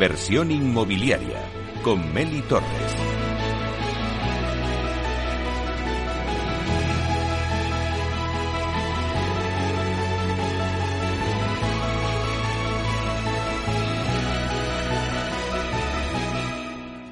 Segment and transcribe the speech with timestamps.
[0.00, 1.42] Inversión inmobiliaria
[1.82, 2.64] con Meli Torres.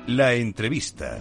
[0.07, 1.20] La entrevista.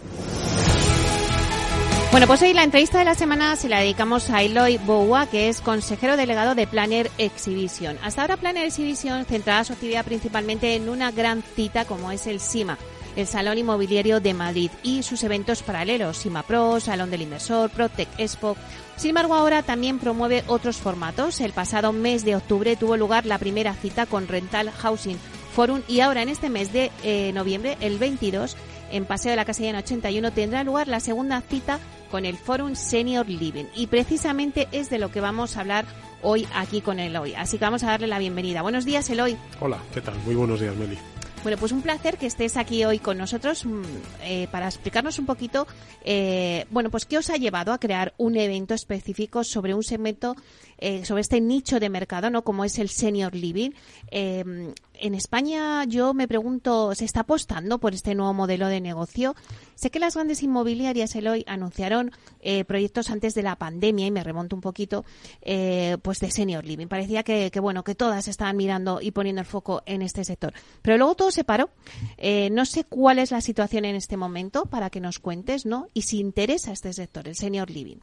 [2.10, 5.50] Bueno, pues hoy la entrevista de la semana se la dedicamos a Eloy Boua, que
[5.50, 7.98] es consejero delegado de Planner Exhibition.
[8.02, 12.40] Hasta ahora Planner Exhibition centraba su actividad principalmente en una gran cita como es el
[12.40, 12.78] SIMA,
[13.18, 18.08] el Salón Inmobiliario de Madrid, y sus eventos paralelos, SIMA Pro, Salón del Inversor, Protec
[18.18, 18.56] Expo.
[18.96, 21.42] Sin embargo, ahora también promueve otros formatos.
[21.42, 25.20] El pasado mes de octubre tuvo lugar la primera cita con Rental Housing
[25.54, 28.56] Forum y ahora en este mes de eh, noviembre, el 22,
[28.92, 33.28] en Paseo de la Casilla 81, tendrá lugar la segunda cita con el Forum Senior
[33.28, 33.66] Living.
[33.76, 35.86] Y precisamente es de lo que vamos a hablar
[36.22, 37.36] hoy aquí con Eloy.
[37.36, 38.62] Así que vamos a darle la bienvenida.
[38.62, 39.38] Buenos días, Eloy.
[39.60, 40.16] Hola, ¿qué tal?
[40.26, 40.98] Muy buenos días, Meli.
[41.44, 43.82] Bueno, pues un placer que estés aquí hoy con nosotros mm,
[44.24, 45.68] eh, para explicarnos un poquito,
[46.04, 50.36] eh, bueno, pues qué os ha llevado a crear un evento específico sobre un segmento,
[50.78, 52.44] eh, sobre este nicho de mercado, ¿no?
[52.44, 53.72] Como es el senior living.
[54.12, 59.36] Eh, en España yo me pregunto, ¿se está apostando por este nuevo modelo de negocio?
[59.76, 62.12] Sé que las grandes inmobiliarias, Eloy, anunciaron
[62.42, 65.06] eh, proyectos antes de la pandemia, y me remonto un poquito,
[65.42, 66.88] eh, pues de senior living.
[66.88, 70.54] Parecía que, que, bueno, que todas estaban mirando y poniendo el foco en este sector.
[70.82, 71.70] Pero luego todo se paró.
[72.18, 75.88] Eh, no sé cuál es la situación en este momento para que nos cuentes, ¿no?
[75.94, 77.98] Y si interesa este sector, el senior living.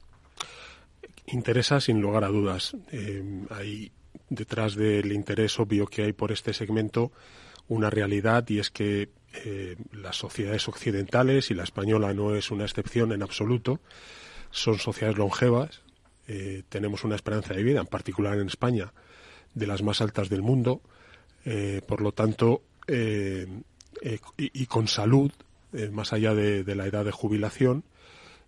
[1.26, 2.76] Interesa sin lugar a dudas.
[3.50, 3.92] hay
[4.28, 7.12] detrás del interés obvio que hay por este segmento
[7.68, 9.10] una realidad y es que
[9.44, 13.80] eh, las sociedades occidentales, y la española no es una excepción en absoluto,
[14.50, 15.82] son sociedades longevas,
[16.28, 18.92] eh, tenemos una esperanza de vida, en particular en España,
[19.54, 20.82] de las más altas del mundo,
[21.44, 22.62] eh, por lo tanto,
[24.36, 25.32] y, con salud,
[25.90, 27.84] más allá de la edad de jubilación,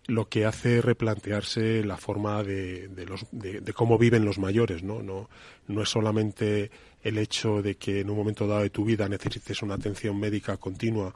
[0.06, 5.02] lo que hace replantearse la forma de, de, los, de, cómo viven los mayores, ¿no?
[5.02, 5.28] ¿no?
[5.66, 6.70] No es solamente
[7.02, 10.56] el hecho de que en un momento dado de tu vida necesites una atención médica
[10.58, 11.12] continua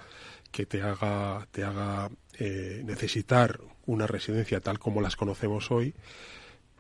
[0.51, 5.95] que te haga, te haga eh, necesitar una residencia tal como las conocemos hoy,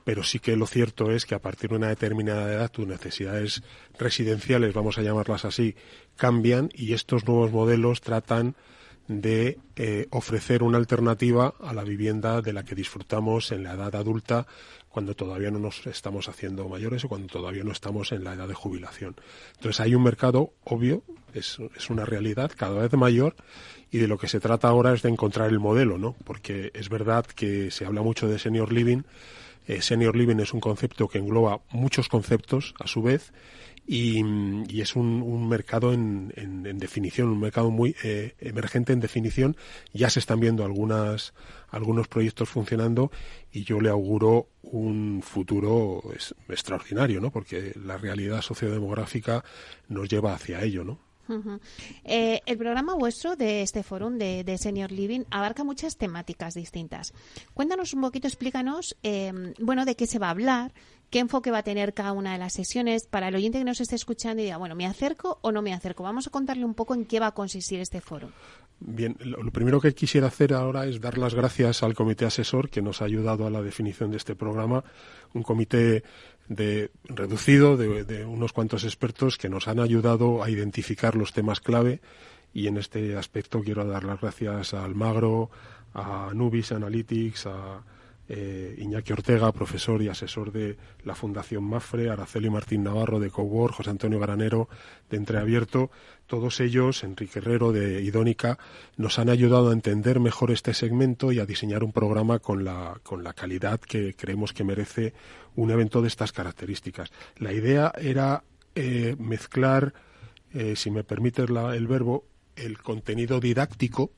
[0.04, 3.62] pero sí que lo cierto es que a partir de una determinada edad tus necesidades
[3.98, 5.76] residenciales, vamos a llamarlas así,
[6.16, 8.56] cambian y estos nuevos modelos tratan
[9.10, 13.96] de eh, ofrecer una alternativa a la vivienda de la que disfrutamos en la edad
[13.96, 14.46] adulta
[14.88, 18.46] cuando todavía no nos estamos haciendo mayores o cuando todavía no estamos en la edad
[18.46, 19.16] de jubilación.
[19.56, 21.02] Entonces hay un mercado obvio,
[21.34, 23.34] es, es una realidad cada vez mayor
[23.90, 26.14] y de lo que se trata ahora es de encontrar el modelo, ¿no?
[26.22, 29.02] Porque es verdad que se habla mucho de senior living.
[29.66, 33.32] Eh, senior living es un concepto que engloba muchos conceptos a su vez
[33.86, 34.22] y,
[34.68, 39.00] y es un, un mercado en, en, en, definición, un mercado muy eh, emergente en
[39.00, 39.56] definición.
[39.92, 41.34] Ya se están viendo algunas,
[41.70, 43.10] algunos proyectos funcionando
[43.52, 46.02] y yo le auguro un futuro
[46.48, 47.30] extraordinario, ¿no?
[47.30, 49.44] Porque la realidad sociodemográfica
[49.88, 51.10] nos lleva hacia ello, ¿no?
[52.04, 57.12] Eh, el programa vuestro de este foro de, de, Senior Living abarca muchas temáticas distintas.
[57.54, 60.72] Cuéntanos un poquito, explícanos, eh, bueno, de qué se va a hablar,
[61.10, 63.80] qué enfoque va a tener cada una de las sesiones para el oyente que nos
[63.80, 66.04] esté escuchando y diga, bueno, ¿me acerco o no me acerco?
[66.04, 68.30] Vamos a contarle un poco en qué va a consistir este foro.
[68.78, 72.80] Bien, lo primero que quisiera hacer ahora es dar las gracias al comité asesor que
[72.80, 74.84] nos ha ayudado a la definición de este programa,
[75.34, 76.02] un comité
[76.48, 81.60] de, reducido de, de unos cuantos expertos que nos han ayudado a identificar los temas
[81.60, 82.00] clave
[82.54, 85.50] y en este aspecto quiero dar las gracias a Almagro,
[85.92, 87.82] a Nubis Analytics, a
[88.32, 93.74] eh, Iñaki Ortega, profesor y asesor de la Fundación Mafre, Araceli Martín Navarro de Cowork,
[93.74, 94.68] José Antonio Granero
[95.10, 95.90] de Entreabierto,
[96.28, 98.56] todos ellos, Enrique Herrero de Idónica,
[98.96, 103.00] nos han ayudado a entender mejor este segmento y a diseñar un programa con la,
[103.02, 105.12] con la calidad que creemos que merece
[105.56, 107.10] un evento de estas características.
[107.36, 108.44] La idea era
[108.76, 109.92] eh, mezclar,
[110.54, 114.12] eh, si me permites la, el verbo, el contenido didáctico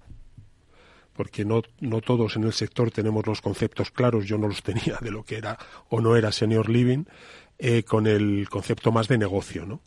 [1.15, 4.99] porque no, no todos en el sector tenemos los conceptos claros, yo no los tenía
[5.01, 7.05] de lo que era o no era senior living,
[7.59, 9.81] eh, con el concepto más de negocio, ¿no?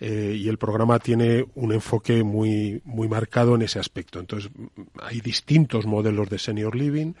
[0.00, 4.20] Eh, y el programa tiene un enfoque muy, muy marcado en ese aspecto.
[4.20, 4.50] Entonces,
[5.02, 7.14] hay distintos modelos de senior living,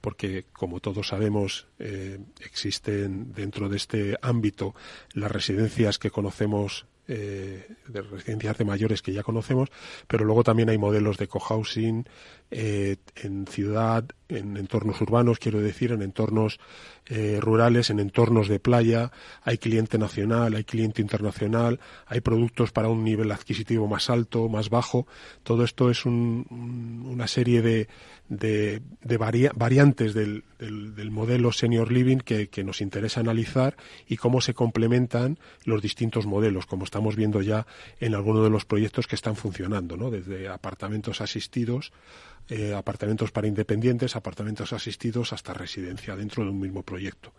[0.00, 4.74] porque, como todos sabemos, eh, existen dentro de este ámbito
[5.14, 9.68] las residencias que conocemos de residencias de mayores que ya conocemos,
[10.06, 12.04] pero luego también hay modelos de cohousing
[12.50, 16.58] en ciudad, en entornos urbanos, quiero decir, en entornos
[17.40, 19.12] rurales, en entornos de playa,
[19.42, 24.70] hay cliente nacional, hay cliente internacional, hay productos para un nivel adquisitivo más alto, más
[24.70, 25.06] bajo.
[25.42, 27.88] Todo esto es una serie de,
[28.28, 28.80] de,
[29.54, 33.76] variantes del, del, modelo senior living que, que, nos interesa analizar
[34.06, 37.66] y cómo se complementan los distintos modelos, como estamos viendo ya
[38.00, 40.10] en algunos de los proyectos que están funcionando, ¿no?
[40.10, 41.92] desde apartamentos asistidos
[42.52, 47.32] eh, apartamentos para independientes, apartamentos asistidos hasta residencia dentro de un mismo proyecto.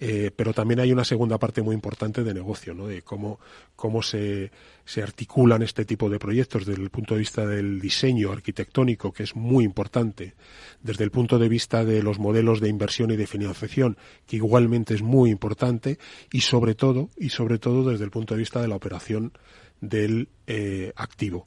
[0.00, 2.88] Eh, pero también hay una segunda parte muy importante de negocio, ¿no?
[2.88, 3.38] de cómo,
[3.76, 4.50] cómo se,
[4.84, 9.22] se articulan este tipo de proyectos desde el punto de vista del diseño arquitectónico, que
[9.22, 10.34] es muy importante,
[10.82, 13.96] desde el punto de vista de los modelos de inversión y de financiación,
[14.26, 15.98] que igualmente es muy importante,
[16.32, 19.32] y sobre todo, y sobre todo desde el punto de vista de la operación
[19.80, 21.44] del eh, activo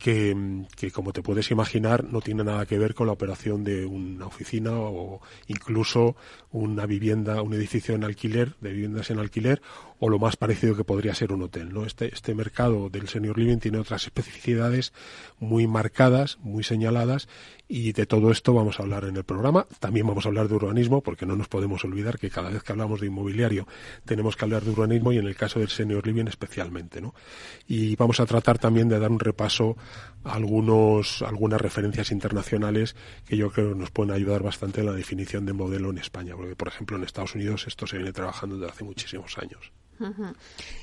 [0.00, 4.26] que, como te puedes imaginar, no tiene nada que ver con la operación de una
[4.26, 6.16] oficina o incluso
[6.50, 9.60] una vivienda, un edificio en alquiler, de viviendas en alquiler,
[10.00, 11.72] o lo más parecido que podría ser un hotel.
[11.72, 11.84] ¿no?
[11.84, 14.92] Este, este mercado del senior living tiene otras especificidades
[15.38, 17.28] muy marcadas, muy señaladas,
[17.68, 19.66] y de todo esto vamos a hablar en el programa.
[19.78, 22.72] También vamos a hablar de urbanismo, porque no nos podemos olvidar que cada vez que
[22.72, 23.68] hablamos de inmobiliario
[24.06, 27.00] tenemos que hablar de urbanismo y en el caso del senior living especialmente.
[27.00, 27.14] ¿no?
[27.68, 29.76] Y vamos a tratar también de dar un repaso
[30.24, 32.96] a algunos, algunas referencias internacionales
[33.26, 36.56] que yo creo nos pueden ayudar bastante en la definición de modelo en España, porque
[36.56, 39.72] por ejemplo en Estados Unidos esto se viene trabajando desde hace muchísimos años.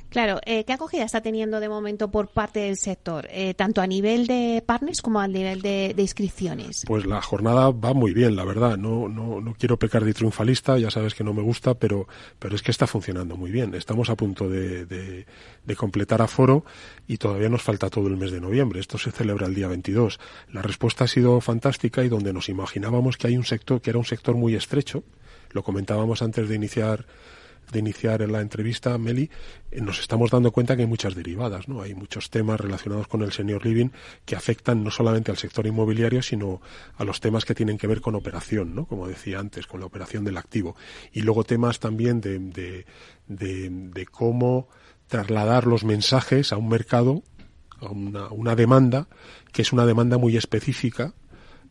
[0.09, 3.87] Claro, eh, ¿qué acogida está teniendo de momento por parte del sector, eh, tanto a
[3.87, 6.83] nivel de partners como a nivel de, inscripciones?
[6.87, 8.77] Pues la jornada va muy bien, la verdad.
[8.77, 12.07] No, no, no quiero pecar de triunfalista, ya sabes que no me gusta, pero,
[12.39, 13.75] pero es que está funcionando muy bien.
[13.75, 15.25] Estamos a punto de, de,
[15.65, 16.63] de completar aforo
[17.05, 18.79] y todavía nos falta todo el mes de noviembre.
[18.79, 20.19] Esto se celebra el día 22.
[20.53, 23.99] La respuesta ha sido fantástica y donde nos imaginábamos que hay un sector que era
[23.99, 25.03] un sector muy estrecho,
[25.51, 27.05] lo comentábamos antes de iniciar
[27.71, 29.29] de iniciar en la entrevista, Meli,
[29.71, 31.81] eh, nos estamos dando cuenta que hay muchas derivadas, ¿no?
[31.81, 33.89] Hay muchos temas relacionados con el senior living
[34.25, 36.61] que afectan no solamente al sector inmobiliario, sino
[36.95, 38.85] a los temas que tienen que ver con operación, ¿no?
[38.85, 40.75] Como decía antes, con la operación del activo.
[41.11, 42.85] Y luego temas también de, de,
[43.27, 44.69] de, cómo
[45.07, 47.23] trasladar los mensajes a un mercado,
[47.79, 49.07] a una, una demanda,
[49.51, 51.13] que es una demanda muy específica,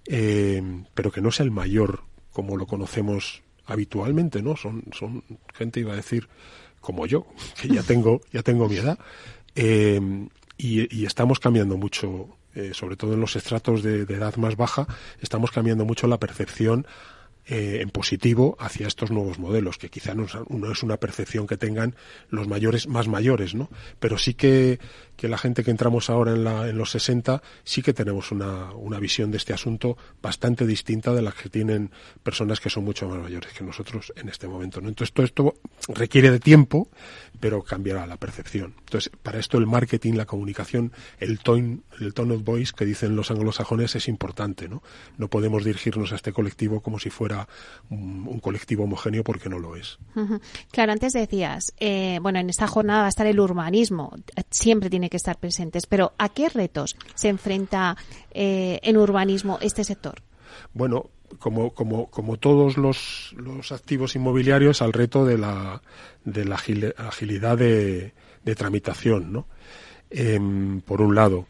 [0.07, 0.63] eh,
[0.95, 4.57] pero que no es el mayor como lo conocemos habitualmente, ¿no?
[4.57, 5.23] Son, son
[5.55, 6.29] gente, iba a decir,
[6.81, 7.27] como yo,
[7.61, 8.99] que ya tengo, ya tengo mi edad,
[9.55, 10.01] eh,
[10.59, 14.87] y, estamos cambiando mucho, eh, sobre todo en los estratos de, edad más baja,
[15.21, 16.87] estamos cambiando mucho la percepción
[17.47, 21.95] eh, en positivo hacia estos nuevos modelos, que quizá no es, una percepción que tengan
[22.31, 23.69] los mayores más mayores, ¿no?
[24.01, 24.79] Pero sí que,
[25.17, 28.73] que la gente que entramos ahora en, la, en los 60 sí que tenemos una,
[28.75, 31.91] una visión de este asunto bastante distinta de la que tienen
[32.23, 34.81] personas que son mucho más mayores que nosotros en este momento.
[34.81, 34.89] ¿no?
[34.89, 35.55] Entonces todo esto
[35.89, 36.89] requiere de tiempo,
[37.41, 38.75] pero cambiará la percepción.
[38.79, 43.17] Entonces para esto el marketing, la comunicación, el tone, el tone of voice que dicen
[43.17, 44.69] los anglosajones es importante.
[44.69, 44.83] No,
[45.17, 47.49] no podemos dirigirnos a este colectivo como si fuera
[47.91, 49.99] un, colectivo homogéneo porque no lo es.
[50.71, 54.15] Claro, antes decías, eh, bueno, en esta jornada va a estar el urbanismo.
[54.51, 55.87] Siempre tiene que estar presentes.
[55.87, 57.97] Pero ¿a qué retos se enfrenta
[58.33, 60.23] eh, en urbanismo este sector?
[60.73, 65.83] Bueno, como, como, como todos los, los activos inmobiliarios, al reto de la,
[66.25, 69.47] de la agilidad de, de tramitación, ¿no?
[70.11, 71.47] Em, por un lado.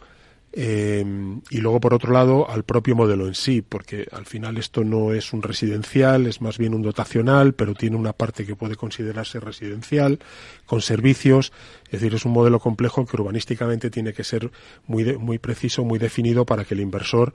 [0.59, 4.85] Em, y luego, por otro lado, al propio modelo en sí, porque al final esto
[4.85, 8.75] no es un residencial, es más bien un dotacional, pero tiene una parte que puede
[8.75, 10.19] considerarse residencial,
[10.65, 11.53] con servicios.
[11.85, 14.51] Es decir, es un modelo complejo que urbanísticamente tiene que ser
[14.87, 17.35] muy, muy preciso, muy definido para que el inversor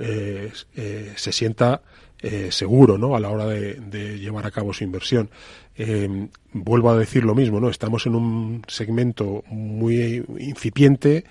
[0.00, 1.82] eh, eh, se sienta
[2.20, 3.14] eh, seguro ¿no?
[3.14, 5.30] a la hora de, de, llevar a cabo su inversión.
[5.76, 7.68] Eh, vuelvo a decir lo mismo, ¿no?
[7.68, 11.24] Estamos en un segmento muy incipiente,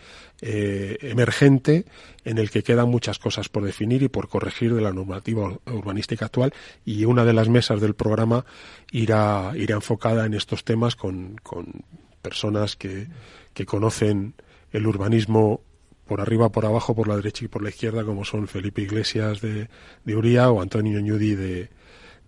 [0.47, 1.85] eh, emergente,
[2.23, 6.25] en el que quedan muchas cosas por definir y por corregir de la normativa urbanística
[6.25, 6.53] actual
[6.85, 8.45] y una de las mesas del programa
[8.91, 11.83] irá, irá enfocada en estos temas con, con
[12.21, 13.07] personas que,
[13.55, 14.35] que conocen
[14.71, 15.61] el urbanismo
[16.05, 19.41] por arriba, por abajo, por la derecha y por la izquierda, como son Felipe Iglesias
[19.41, 19.67] de,
[20.03, 21.69] de Uría o Antonio Ñudi de,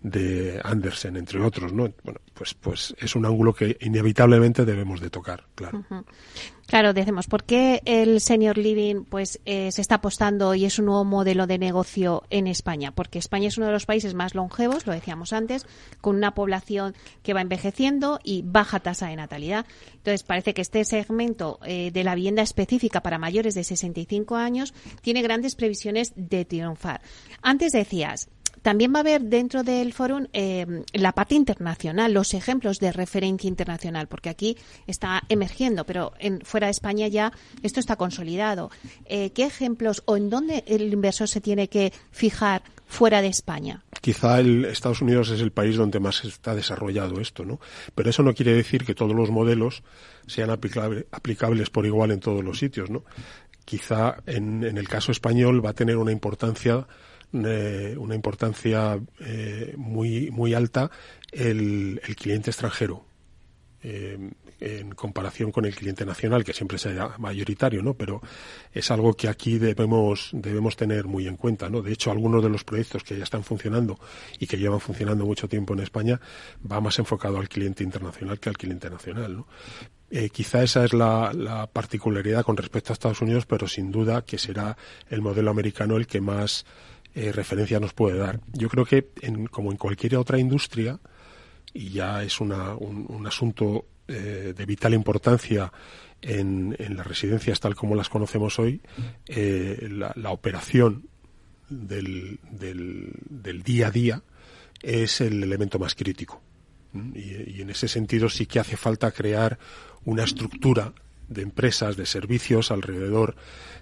[0.02, 1.88] de Andersen, entre otros, ¿no?
[2.02, 5.84] Bueno, pues, pues es un ángulo que inevitablemente debemos de tocar, claro.
[6.68, 10.84] Claro, decimos, ¿por qué el senior living pues eh, se está apostando y es un
[10.84, 12.92] nuevo modelo de negocio en España?
[12.92, 15.64] Porque España es uno de los países más longevos, lo decíamos antes,
[16.02, 19.64] con una población que va envejeciendo y baja tasa de natalidad.
[19.94, 24.74] Entonces, parece que este segmento eh, de la vivienda específica para mayores de 65 años
[25.00, 27.00] tiene grandes previsiones de triunfar.
[27.40, 28.28] Antes decías,
[28.62, 33.48] también va a haber dentro del foro eh, la parte internacional, los ejemplos de referencia
[33.48, 38.70] internacional, porque aquí está emergiendo, pero en, fuera de España ya esto está consolidado.
[39.04, 43.84] Eh, ¿Qué ejemplos o en dónde el inversor se tiene que fijar fuera de España?
[44.00, 47.60] Quizá el Estados Unidos es el país donde más está desarrollado esto, ¿no?
[47.94, 49.82] Pero eso no quiere decir que todos los modelos
[50.26, 53.04] sean aplicables por igual en todos los sitios, ¿no?
[53.64, 56.86] Quizá en el caso español va a tener una importancia
[57.32, 60.90] eh, una importancia eh, muy, muy alta
[61.30, 63.04] el, cliente extranjero.
[63.82, 64.30] Eh,
[64.60, 67.94] en comparación con el cliente nacional, que siempre será mayoritario, ¿no?
[67.94, 68.20] Pero
[68.72, 71.80] es algo que aquí debemos, debemos tener muy en cuenta, ¿no?
[71.80, 74.00] De hecho, algunos de los proyectos que ya están funcionando
[74.40, 76.20] y que llevan funcionando mucho tiempo en España
[76.68, 79.46] va más enfocado al cliente internacional que al cliente nacional, ¿no?
[80.32, 84.76] quizá esa es la, particularidad con respecto a Estados Unidos, pero sin duda que será
[85.10, 86.64] el modelo americano el que más
[87.14, 88.40] eh, referencia nos puede dar.
[88.52, 89.08] Yo creo que,
[89.50, 90.98] como en cualquier otra industria,
[91.72, 95.72] y ya es una, un, asunto eh, de vital importancia
[96.22, 98.80] en, las residencias tal como las conocemos hoy,
[99.26, 101.08] eh, la, operación
[101.68, 104.22] del, del, día a día
[104.82, 106.40] es el elemento más crítico.
[107.14, 109.58] Y, y, en ese sentido sí que hace falta crear
[110.04, 110.92] una estructura
[111.28, 113.36] de empresas, de servicios alrededor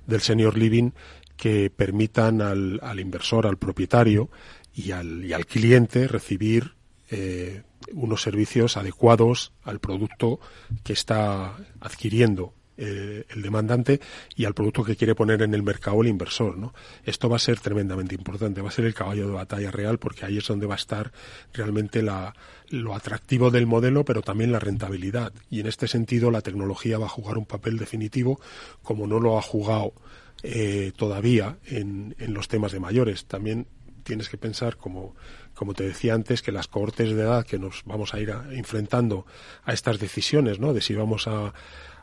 [0.07, 0.91] del senior living
[1.37, 4.31] que permitan al, al inversor, al propietario
[4.75, 6.75] y al, y al cliente recibir
[7.11, 7.63] eh,
[7.93, 10.41] unos servicios adecuados al producto
[10.83, 14.01] que está adquiriendo eh, el demandante
[14.35, 16.57] y al producto que quiere poner en el mercado el inversor.
[17.05, 20.27] Esto va a ser tremendamente importante, va a ser el caballo de batalla real porque
[20.27, 21.13] ahí es donde va a estar
[21.55, 22.35] realmente la,
[22.69, 25.33] lo atractivo del modelo, pero también la rentabilidad.
[25.49, 28.41] Y en este sentido la tecnología va a jugar un papel definitivo
[28.83, 29.95] como no lo ha jugado
[30.43, 33.27] eh, todavía en, en, los temas de mayores.
[33.27, 33.67] También
[34.03, 35.15] tienes que pensar, como,
[35.55, 39.27] como te decía antes, que las cohortes de edad que nos vamos a ir enfrentando
[39.65, 40.73] a estas decisiones, ¿no?
[40.73, 41.53] De si vamos a,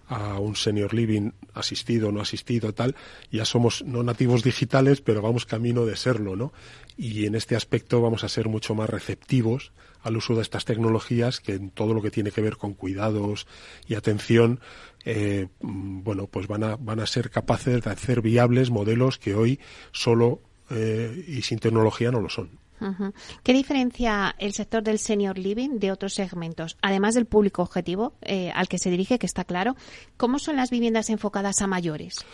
[0.07, 2.95] a un senior living asistido no asistido, tal,
[3.31, 6.53] ya somos no nativos digitales, pero vamos camino de serlo, ¿no?
[6.97, 9.71] Y en este aspecto vamos a ser mucho más receptivos
[10.01, 13.47] al uso de estas tecnologías que en todo lo que tiene que ver con cuidados
[13.87, 14.59] y atención,
[15.05, 19.59] eh, bueno, pues van a, van a ser capaces de hacer viables modelos que hoy
[19.91, 22.63] solo eh, y sin tecnología no lo son.
[23.43, 26.77] ¿Qué diferencia el sector del senior living de otros segmentos?
[26.81, 29.77] Además del público objetivo eh, al que se dirige, que está claro,
[30.17, 32.25] ¿cómo son las viviendas enfocadas a mayores?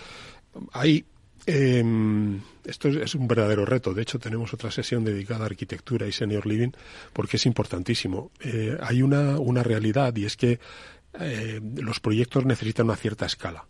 [0.72, 1.06] Hay
[1.46, 3.94] em, esto es, un verdadero reto.
[3.94, 6.72] De hecho, tenemos otra sesión dedicada a arquitectura y senior living
[7.14, 8.32] porque es importantísimo.
[8.40, 10.60] Eh, hay una, una realidad y es que
[11.14, 13.66] eh, los proyectos necesitan una cierta escala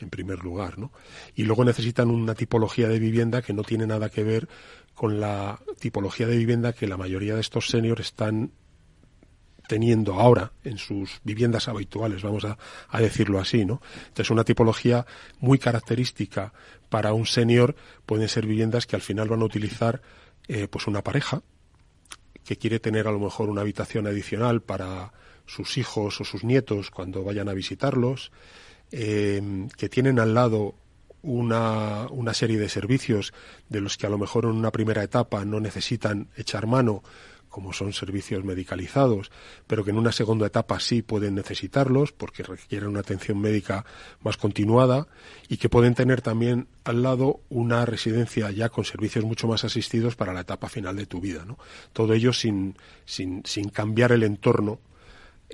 [0.00, 0.92] en primer lugar, ¿no?
[1.34, 4.48] Y luego necesitan una tipología de vivienda que no tiene nada que ver
[4.94, 8.52] con la tipología de vivienda que la mayoría de estos seniors están
[9.66, 12.58] teniendo ahora en sus viviendas habituales, vamos a,
[12.98, 13.80] decirlo así, ¿no?
[14.08, 15.06] Entonces, una tipología
[15.40, 16.52] muy característica
[16.90, 20.02] para un senior pueden ser viviendas que al final van a utilizar
[20.48, 21.42] eh, pues una pareja
[22.44, 25.12] que quiere tener a lo mejor una habitación adicional para
[25.46, 28.32] sus hijos o sus nietos cuando vayan a visitarlos,
[28.92, 30.74] eh, que tienen al lado
[31.22, 33.32] una, una serie de servicios
[33.68, 37.02] de los que a lo mejor en una primera etapa no necesitan echar mano,
[37.54, 39.30] como son servicios medicalizados,
[39.68, 43.84] pero que en una segunda etapa sí pueden necesitarlos porque requieren una atención médica
[44.22, 45.06] más continuada
[45.48, 50.16] y que pueden tener también al lado una residencia ya con servicios mucho más asistidos
[50.16, 51.44] para la etapa final de tu vida.
[51.46, 51.56] ¿no?
[51.92, 54.80] Todo ello sin, sin, sin cambiar el entorno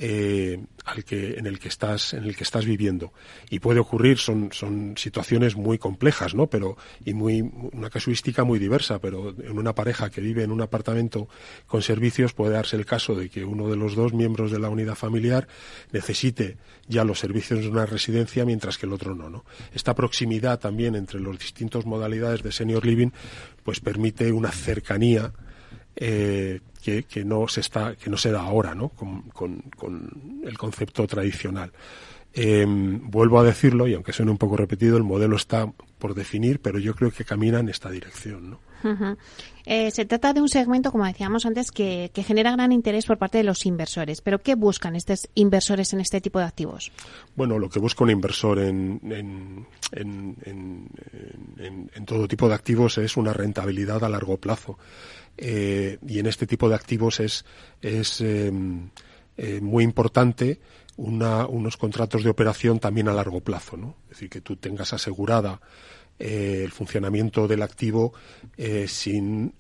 [0.03, 3.13] eh, al que, en el que estás, en el que estás viviendo.
[3.51, 6.47] Y puede ocurrir, son, son situaciones muy complejas, ¿no?
[6.47, 10.63] Pero, y muy, una casuística muy diversa, pero en una pareja que vive en un
[10.63, 11.29] apartamento
[11.67, 14.71] con servicios puede darse el caso de que uno de los dos miembros de la
[14.71, 15.47] unidad familiar
[15.93, 16.57] necesite
[16.89, 19.45] ya los servicios de una residencia mientras que el otro no, ¿no?
[19.75, 23.11] Esta proximidad también entre las distintas modalidades de senior living
[23.63, 25.35] pues permite una cercanía
[25.95, 28.91] eh, que, que, no se está que no se da ahora ¿no?
[28.91, 31.73] con, con, con el concepto tradicional
[32.33, 36.61] eh, vuelvo a decirlo y aunque suene un poco repetido el modelo está por definir
[36.61, 38.71] pero yo creo que camina en esta dirección ¿no?
[39.67, 43.39] Eh, se trata de un segmento, como decíamos antes, que, genera gran interés por parte
[43.39, 44.21] de los inversores.
[44.21, 46.91] Pero ¿qué buscan estos inversores en este tipo de activos?
[47.37, 49.67] Bueno, lo que busca un inversor en, en,
[52.07, 54.79] todo tipo de activos es una rentabilidad a largo plazo.
[55.37, 57.45] Eh, y en este tipo de activos es,
[57.81, 58.91] es em,
[59.37, 60.61] eh, muy importante
[60.97, 63.97] unos contratos de operación también a largo plazo.
[64.05, 65.61] Es decir, que tú tengas asegurada
[66.19, 68.13] eh, el funcionamiento del activo
[68.87, 69.55] sin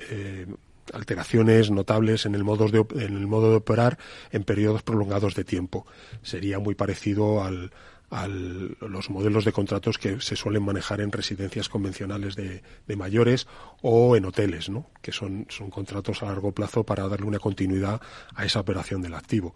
[0.93, 3.97] alteraciones notables en el, modo de, en el modo de operar
[4.33, 5.87] en periodos prolongados de tiempo.
[6.23, 7.71] Sería muy parecido al,
[8.11, 12.62] a los modelos de contratos que se suelen manejar en residencias convencionales de,
[12.97, 13.47] mayores
[13.83, 14.90] o en hoteles, ¿no?
[15.00, 18.00] que son, son, contratos a largo plazo para darle una continuidad
[18.35, 19.55] a esa operación del activo.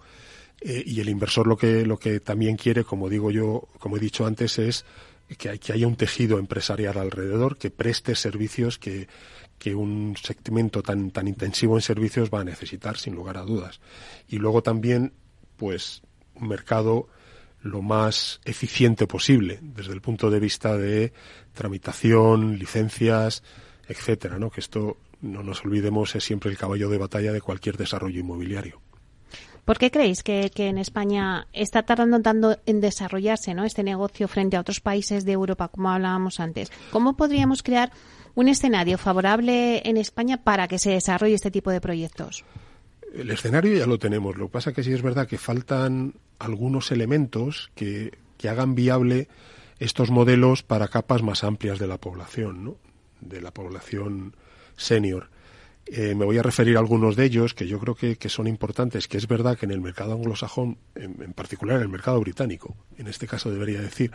[0.63, 4.25] y el inversor lo que, lo que también quiere, como digo yo, como he dicho
[4.25, 4.85] antes, es
[5.37, 9.09] que, que haya un tejido empresarial alrededor que preste servicios que,
[9.59, 13.81] que un segmento tan, tan intensivo en servicios va a necesitar, sin lugar a dudas.
[14.29, 15.13] Y luego también,
[15.57, 16.03] pues,
[16.35, 17.09] un mercado
[17.65, 21.13] lo más eficiente posible desde el punto de vista de
[21.55, 23.43] tramitación, licencias,
[23.89, 24.51] etcétera, ¿no?
[24.51, 28.81] Que esto no nos olvidemos es siempre el caballo de batalla de cualquier desarrollo inmobiliario.
[29.65, 33.65] ¿Por qué creéis que, en España está tardando tanto en desarrollarse ¿no?
[33.65, 36.71] este negocio frente a otros países de Europa, como hablábamos antes?
[36.93, 37.91] ¿Cómo podríamos crear
[38.35, 42.45] un escenario favorable en España para que se desarrolle este tipo de proyectos?
[43.15, 44.37] El escenario ya lo tenemos.
[44.37, 48.13] Lo que pasa es que sí es verdad que faltan algunos elementos que,
[48.45, 49.29] hagan viable
[49.79, 52.77] estos modelos para capas más amplias de la población, ¿no?
[53.23, 54.37] de la población
[54.77, 55.31] senior.
[55.87, 59.09] Eh, me voy a referir a algunos de ellos que yo creo que, son importantes,
[59.09, 63.07] que es verdad que en el mercado anglosajón, en, particular en el mercado británico, en
[63.07, 64.11] este caso debería decir,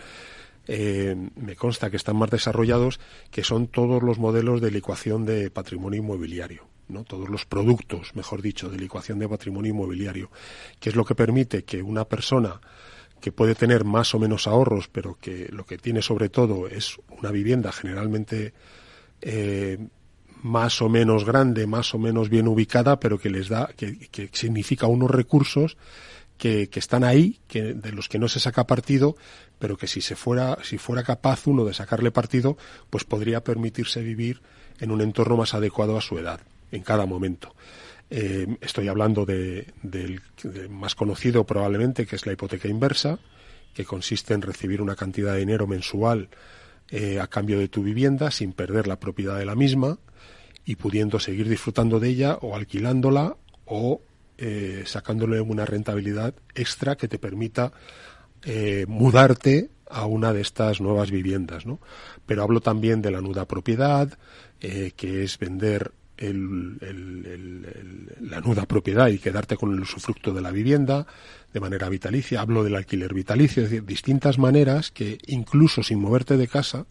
[0.68, 3.00] eh, me consta que están más desarrollados,
[3.32, 6.68] que son todos los modelos de licuación de patrimonio inmobiliario.
[7.06, 10.30] Todos los productos, mejor dicho, de licuación de patrimonio inmobiliario,
[10.80, 12.60] que es lo que permite que una persona
[13.22, 16.98] que puede tener más o menos ahorros, pero que lo que tiene sobre todo es
[17.10, 18.54] una vivienda generalmente
[19.22, 19.78] eh,
[20.42, 24.30] más o menos grande, más o menos bien ubicada, pero que les da, que, que
[24.32, 25.78] significa unos recursos
[26.38, 29.18] que, que, están ahí, que, de los que no se saca partido,
[29.60, 32.58] pero que si se fuera, si fuera capaz uno de sacarle partido,
[32.90, 34.42] pues podría permitirse vivir
[34.80, 36.40] en un entorno más adecuado a su edad,
[36.72, 37.56] en cada momento.
[38.12, 40.22] Eh, estoy hablando de, del
[40.70, 43.20] más conocido probablemente, que es la hipoteca inversa,
[43.74, 46.30] que consiste en recibir una cantidad de dinero mensual
[46.90, 50.00] eh, a cambio de tu vivienda sin perder la propiedad de la misma
[50.66, 54.02] y pudiendo seguir disfrutando de ella o alquilándola o
[54.40, 57.72] eh, sacándole una rentabilidad extra que te permita
[58.88, 61.66] mudarte a una de estas nuevas viviendas.
[62.26, 64.18] Pero hablo también de la nuda propiedad,
[64.62, 67.66] que es vender el,
[68.22, 71.08] la nuda propiedad y quedarte con el usufructo de la vivienda
[71.54, 72.42] de manera vitalicia.
[72.42, 76.86] Hablo del alquiler vitalicio, es decir, distintas maneras que incluso sin moverte de casa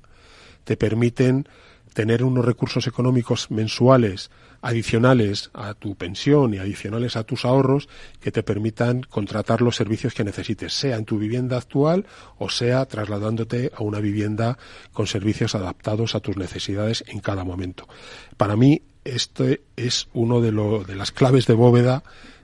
[0.64, 1.48] te permiten
[1.94, 7.88] tener unos recursos económicos mensuales adicionales a tu pensión y adicionales a tus ahorros
[8.20, 12.06] que te permitan contratar los servicios que necesites, sea en tu vivienda actual
[12.38, 14.58] o sea trasladándote a una vivienda
[14.92, 17.88] con servicios adaptados a tus necesidades en cada momento.
[18.36, 18.82] Para mí,
[19.14, 19.44] esto
[19.76, 20.52] es uno de,
[20.86, 22.02] de las claves de bóveda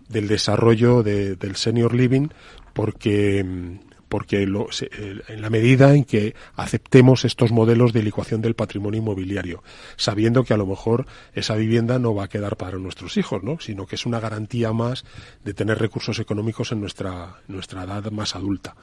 [0.09, 2.29] del desarrollo del senior living
[2.73, 3.81] porque
[4.15, 4.69] porque lo,
[5.27, 9.65] en la medida en que aceptemos estos modelos de licuación del patrimonio inmobiliario,
[9.97, 13.59] sabiendo que a lo mejor esa vivienda no va a quedar para nuestros hijos, ¿no?
[13.59, 15.05] sino que es una garantía más
[15.43, 18.77] de tener recursos económicos en nuestra, nuestra edad más adulta,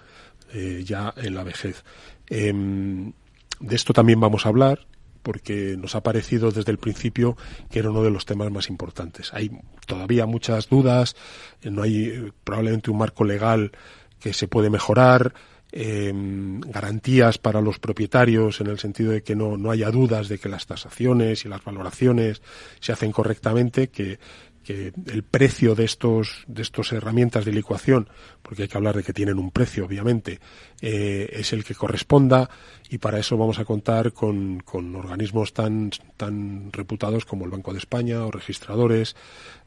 [0.52, 1.86] eh, ya en la vejez.
[2.28, 3.14] Em,
[3.62, 4.86] de esto también vamos a hablar
[5.22, 7.38] porque nos ha parecido desde el principio
[7.70, 9.34] que era uno de los temas más importantes.
[9.34, 9.52] Hay
[9.86, 11.16] todavía muchas dudas,
[11.64, 13.72] no hay eh, probablemente un marco legal
[14.20, 15.34] que se puede mejorar,
[15.74, 20.38] eh, garantías para los propietarios en el sentido de que no, no haya dudas de
[20.38, 22.42] que las tasaciones y las valoraciones
[22.82, 24.20] se hacen correctamente, que,
[24.64, 28.10] que el precio de estos de estas herramientas de licuación,
[28.42, 30.40] porque hay que hablar de que tienen un precio, obviamente,
[30.82, 32.50] eh, es el que corresponda
[32.90, 37.72] y para eso vamos a contar con, con organismos tan tan reputados como el Banco
[37.72, 39.16] de España o registradores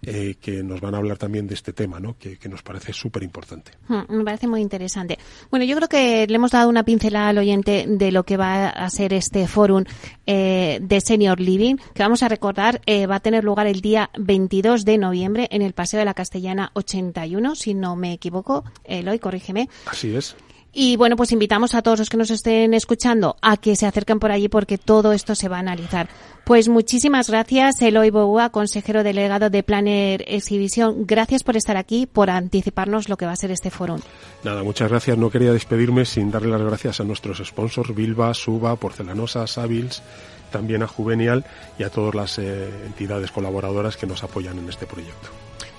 [0.02, 2.16] eh, que nos van a hablar también de este tema, ¿no?
[2.18, 3.72] Que, nos parece súper importante.
[3.88, 5.18] Hmm, me parece muy interesante.
[5.50, 8.68] Bueno, yo creo que le hemos dado una pincelada al oyente de lo que va
[8.68, 9.84] a ser este fórum
[10.26, 14.84] eh, de Senior Living, que vamos a recordar va a tener lugar el día 22
[14.84, 18.64] de noviembre en el Paseo de la Castellana 81, si no me equivoco.
[18.84, 19.68] Eloy, corrígeme.
[19.86, 20.36] Así es.
[20.76, 24.18] Y bueno, pues invitamos a todos los que nos estén escuchando a que se acerquen
[24.18, 26.08] por allí porque todo esto se va a analizar.
[26.44, 31.06] Pues muchísimas gracias, Eloy Boua, consejero delegado de Planner Exhibición.
[31.06, 33.98] Gracias por estar aquí, por anticiparnos lo que va a ser este foro.
[34.42, 35.16] Nada, muchas gracias.
[35.16, 40.02] No quería despedirme sin darle las gracias a nuestros sponsors, Bilba, Suba, Porcelanosa, Savils,
[40.50, 41.44] también a Juvenial
[41.78, 45.28] y a todas las eh, entidades colaboradoras que nos apoyan en este proyecto.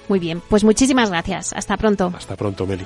[0.08, 1.52] Muy bien, pues muchísimas gracias.
[1.54, 2.14] Hasta pronto.
[2.16, 2.86] Hasta pronto, Meli.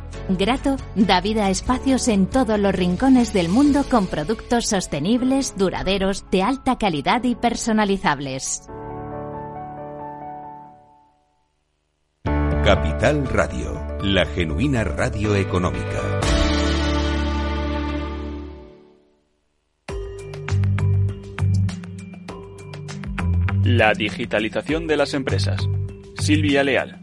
[0.29, 6.25] Grato da vida a espacios en todos los rincones del mundo con productos sostenibles, duraderos,
[6.31, 8.63] de alta calidad y personalizables.
[12.63, 16.21] Capital Radio, la genuina radio económica.
[23.63, 25.67] La digitalización de las empresas.
[26.17, 27.01] Silvia Leal.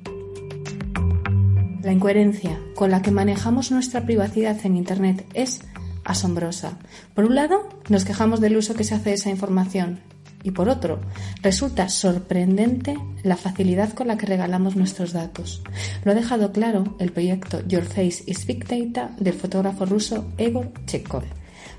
[1.88, 5.62] La incoherencia con la que manejamos nuestra privacidad en Internet es
[6.05, 6.79] asombrosa.
[7.14, 10.01] Por un lado, nos quejamos del uso que se hace de esa información
[10.42, 11.01] y por otro,
[11.40, 15.62] resulta sorprendente la facilidad con la que regalamos nuestros datos.
[16.05, 20.70] Lo ha dejado claro el proyecto Your Face is Big Data del fotógrafo ruso Egor
[20.85, 21.38] Chekhov.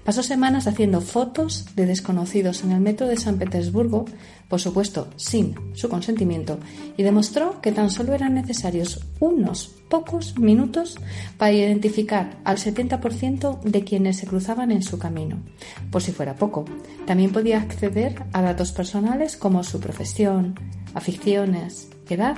[0.09, 4.05] Pasó semanas haciendo fotos de desconocidos en el metro de San Petersburgo,
[4.47, 6.57] por supuesto sin su consentimiento,
[6.97, 10.97] y demostró que tan solo eran necesarios unos pocos minutos
[11.37, 15.43] para identificar al 70% de quienes se cruzaban en su camino.
[15.91, 16.65] Por si fuera poco,
[17.05, 20.59] también podía acceder a datos personales como su profesión,
[20.95, 22.37] aficiones, edad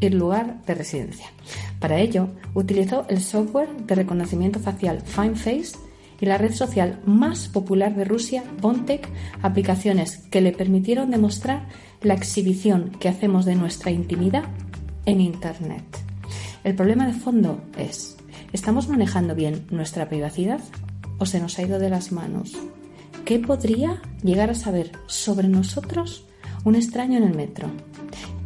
[0.00, 1.28] y lugar de residencia.
[1.80, 5.85] Para ello, utilizó el software de reconocimiento facial FineFace
[6.20, 9.08] y la red social más popular de Rusia, Bontek,
[9.42, 11.66] aplicaciones que le permitieron demostrar
[12.02, 14.44] la exhibición que hacemos de nuestra intimidad
[15.04, 15.84] en Internet.
[16.64, 18.16] El problema de fondo es,
[18.52, 20.60] ¿estamos manejando bien nuestra privacidad
[21.18, 22.56] o se nos ha ido de las manos?
[23.24, 26.26] ¿Qué podría llegar a saber sobre nosotros
[26.64, 27.68] un extraño en el metro?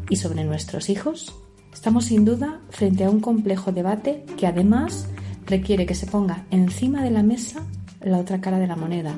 [0.09, 1.35] ¿Y sobre nuestros hijos?
[1.73, 5.09] Estamos sin duda frente a un complejo debate que además
[5.51, 7.63] requiere que se ponga encima de la mesa
[8.01, 9.15] la otra cara de la moneda,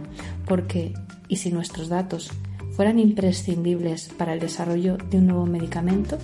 [0.46, 0.92] porque
[1.28, 2.30] ¿y si nuestros datos
[2.74, 6.18] fueran imprescindibles para el desarrollo de un nuevo medicamento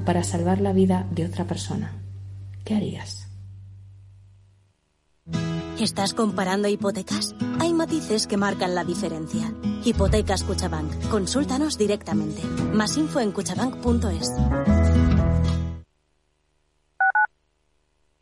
[0.00, 1.92] o para salvar la vida de otra persona?
[2.64, 3.28] ¿Qué harías?
[5.78, 7.34] ¿Estás comparando hipotecas?
[7.58, 9.52] Hay matices que marcan la diferencia.
[9.84, 11.08] Hipotecas Cuchabank.
[11.08, 12.42] Consúltanos directamente.
[12.72, 15.11] Más info en cuchabank.es.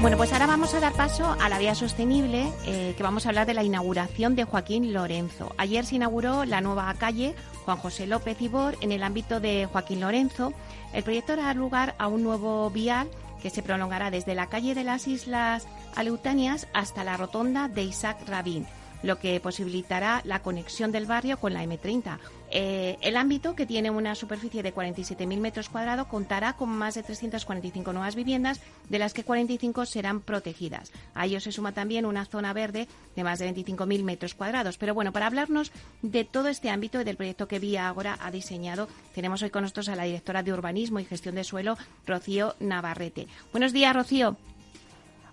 [0.00, 3.28] Bueno, pues ahora vamos a dar paso a la vía sostenible, eh, que vamos a
[3.28, 5.54] hablar de la inauguración de Joaquín Lorenzo.
[5.58, 7.34] Ayer se inauguró la nueva calle
[7.66, 10.54] Juan José López Ibor en el ámbito de Joaquín Lorenzo.
[10.94, 13.10] El proyecto dará lugar a un nuevo vial
[13.42, 18.26] que se prolongará desde la calle de las Islas Aleutanias hasta la rotonda de Isaac
[18.26, 18.66] Rabin
[19.02, 22.18] lo que posibilitará la conexión del barrio con la M30.
[22.50, 27.02] Eh, el ámbito, que tiene una superficie de 47.000 metros cuadrados, contará con más de
[27.02, 30.92] 345 nuevas viviendas, de las que 45 serán protegidas.
[31.14, 34.78] A ello se suma también una zona verde de más de 25.000 metros cuadrados.
[34.78, 35.70] Pero bueno, para hablarnos
[36.02, 39.62] de todo este ámbito y del proyecto que Vía Agora ha diseñado, tenemos hoy con
[39.62, 43.28] nosotros a la directora de Urbanismo y Gestión de Suelo, Rocío Navarrete.
[43.52, 44.36] Buenos días, Rocío.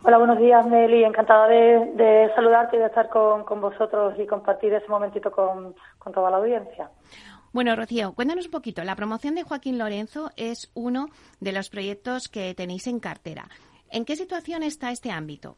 [0.04, 1.04] Hola, buenos días, Meli.
[1.04, 5.76] Encantada de, saludarte y de estar con, vosotros y compartir ese momentito con,
[6.14, 6.90] toda la audiencia.
[7.52, 8.84] Bueno, Rocío, cuéntanos un poquito.
[8.84, 11.08] La promoción de Joaquín Lorenzo es uno
[11.40, 13.46] de los proyectos que tenéis en cartera.
[13.90, 15.58] ¿En qué situación está este ámbito?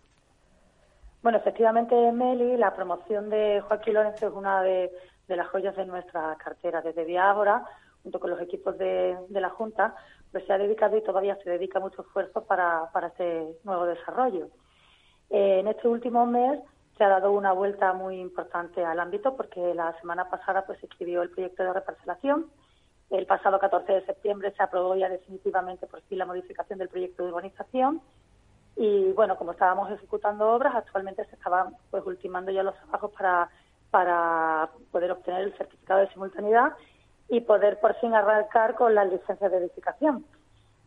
[1.21, 4.89] Bueno, efectivamente, Meli, la promoción de Joaquín Lorenzo es una de,
[5.28, 6.82] las joyas de nuestra cartera.
[6.82, 7.65] Desde Viágora,
[8.04, 9.95] junto con los equipos de la Junta,
[10.31, 14.49] pues se ha dedicado y todavía se dedica mucho esfuerzo para, para este nuevo desarrollo.
[15.29, 16.59] Eh, en este último mes
[16.97, 20.85] se ha dado una vuelta muy importante al ámbito porque la semana pasada pues se
[20.85, 22.47] escribió el proyecto de reparcelación.
[23.09, 27.23] El pasado 14 de septiembre se aprobó ya definitivamente por fin la modificación del proyecto
[27.23, 28.01] de urbanización
[28.75, 33.49] y bueno, como estábamos ejecutando obras, actualmente se estaban pues ultimando ya los trabajos para,
[33.91, 36.73] para poder obtener el certificado de simultaneidad
[37.29, 40.25] y poder por fin arrancar con las licencias de edificación.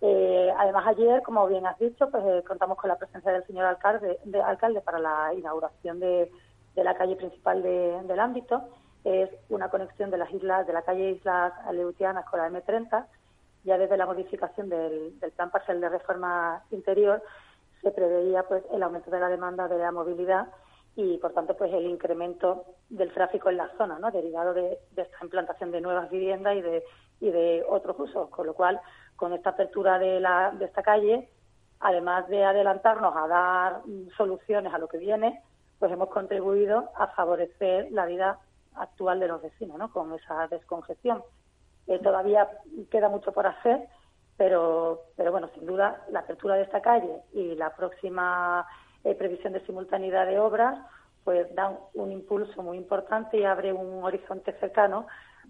[0.00, 3.66] Eh, además, ayer, como bien has dicho, pues eh, contamos con la presencia del señor
[3.66, 6.30] alcalde, de, alcalde para la inauguración de,
[6.74, 8.62] la calle principal del ámbito.
[9.04, 13.06] Es una conexión de las islas, de la calle Islas Aleutianas con la M30.
[13.64, 17.22] Ya desde la modificación del, plan parcial de reforma interior
[17.80, 20.48] se preveía pues el aumento de la demanda de la movilidad
[20.96, 24.10] y por tanto pues el incremento del tráfico en la zona, ¿no?
[24.10, 26.84] derivado de, esta implantación de nuevas viviendas y de,
[27.20, 28.80] y de otros usos, con lo cual
[29.16, 31.28] con esta apertura de, la, de esta calle,
[31.80, 33.82] además de adelantarnos a dar
[34.16, 35.42] soluciones a lo que viene,
[35.78, 38.38] pues hemos contribuido a favorecer la vida
[38.74, 39.90] actual de los vecinos, ¿no?
[39.90, 41.22] con esa descongestión.
[41.86, 42.48] Eh, todavía
[42.90, 43.88] queda mucho por hacer,
[44.36, 48.66] pero, pero bueno, sin duda la apertura de esta calle y la próxima
[49.04, 50.78] eh, previsión de simultaneidad de obras,
[51.24, 55.06] pues dan un impulso muy importante y abre un horizonte cercano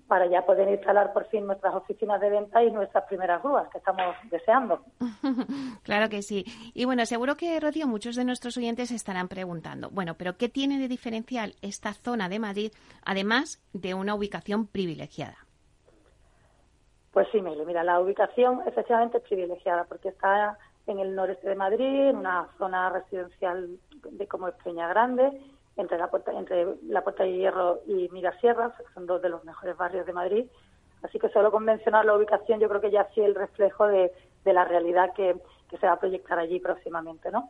[0.09, 3.79] para ya poder instalar por fin nuestras oficinas de venta y nuestras primeras grúas que
[3.79, 4.85] estamos deseando.
[5.83, 6.45] claro que sí.
[6.75, 10.79] Y bueno, seguro que, Rocío, muchos de nuestros oyentes estarán preguntando, bueno, pero ¿qué tiene
[10.79, 12.73] de diferencial esta zona de Madrid,
[13.05, 15.37] además de una ubicación privilegiada?
[17.12, 22.09] Pues sí, mira, la ubicación efectivamente es privilegiada porque está en el noreste de Madrid,
[22.09, 23.79] en una zona residencial
[24.11, 25.31] de como es Peña Grande,
[25.77, 29.45] entre la puerta, entre la Puerta de Hierro y Mirasierra, que son dos de los
[29.45, 30.47] mejores barrios de Madrid.
[31.03, 34.12] Así que solo con mencionar la ubicación yo creo que ya sí el reflejo de,
[34.45, 35.37] la realidad que,
[35.71, 37.49] se va a proyectar allí próximamente, ¿no?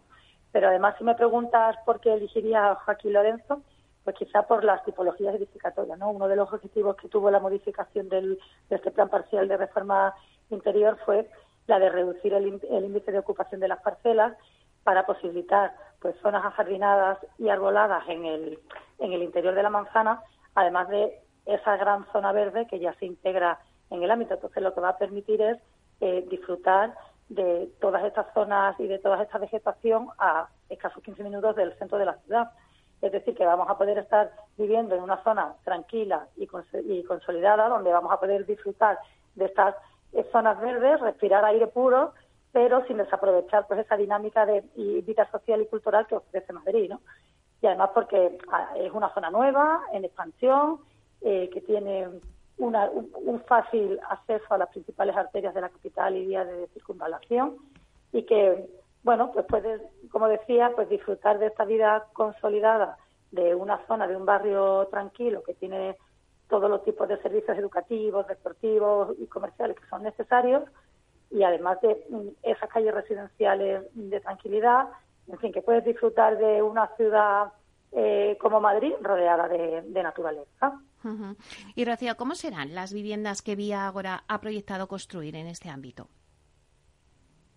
[0.53, 3.62] Pero además si me preguntas por qué elegiría a Joaquín Lorenzo,
[4.05, 5.99] pues quizá por las tipologías edificatorias.
[5.99, 6.11] ¿no?
[6.11, 10.14] Uno de los objetivos que tuvo la modificación del, de este plan parcial de reforma
[10.51, 11.29] interior fue
[11.66, 14.37] la de reducir el, índice de ocupación de las parcelas
[14.85, 18.59] para posibilitar pues zonas ajardinadas y arboladas en el,
[18.98, 20.22] en el interior de la manzana,
[20.55, 24.35] además de esa gran zona verde que ya se integra en el ámbito.
[24.35, 25.59] Entonces, lo que va a permitir es
[26.01, 26.94] eh, disfrutar
[27.29, 31.98] de todas estas zonas y de toda esta vegetación a escasos 15 minutos del centro
[31.98, 32.51] de la ciudad.
[33.01, 36.46] Es decir, que vamos a poder estar viviendo en una zona tranquila y,
[37.05, 38.98] consolidada, donde vamos a poder disfrutar
[39.35, 39.75] de estas
[40.31, 42.12] zonas verdes, respirar aire puro,
[42.53, 44.62] pero sin desaprovechar pues esa dinámica de
[45.05, 47.01] vida social y cultural que ofrece Madrid, ¿no?
[47.62, 50.81] Y además porque ah, es una zona nueva, en expansión,
[51.22, 52.09] eh, que tiene
[52.59, 57.57] un, fácil acceso a las principales arterias de la capital y vías de circunvalación
[58.12, 58.66] y que
[59.03, 62.96] bueno, pues puedes, como decía, pues disfrutar de esta vida consolidada
[63.33, 65.96] de una zona, de un barrio tranquilo que tiene
[66.53, 70.62] todos los tipos de servicios educativos, deportivos y comerciales que son necesarios
[71.31, 74.88] y además de mm, esas calles residenciales de tranquilidad,
[75.29, 77.55] en fin, que puedes disfrutar de una ciudad
[77.93, 80.79] eh, como Madrid rodeada de, naturaleza.
[81.75, 86.09] Y Rocío, ¿cómo serán las viviendas que Vía Agora ha proyectado construir en este ámbito?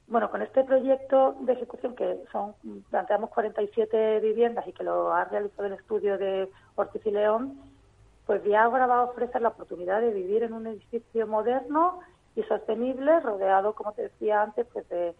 [0.08, 2.56] Bueno, con este proyecto de ejecución, que son
[2.90, 7.60] planteamos 47 viviendas y que lo ha realizado el estudio de Ortiz y León,
[8.26, 12.00] pues Viagora va a ofrecer la oportunidad de vivir en un edificio moderno
[12.36, 15.16] y sostenible, rodeado, como te decía antes, pues de,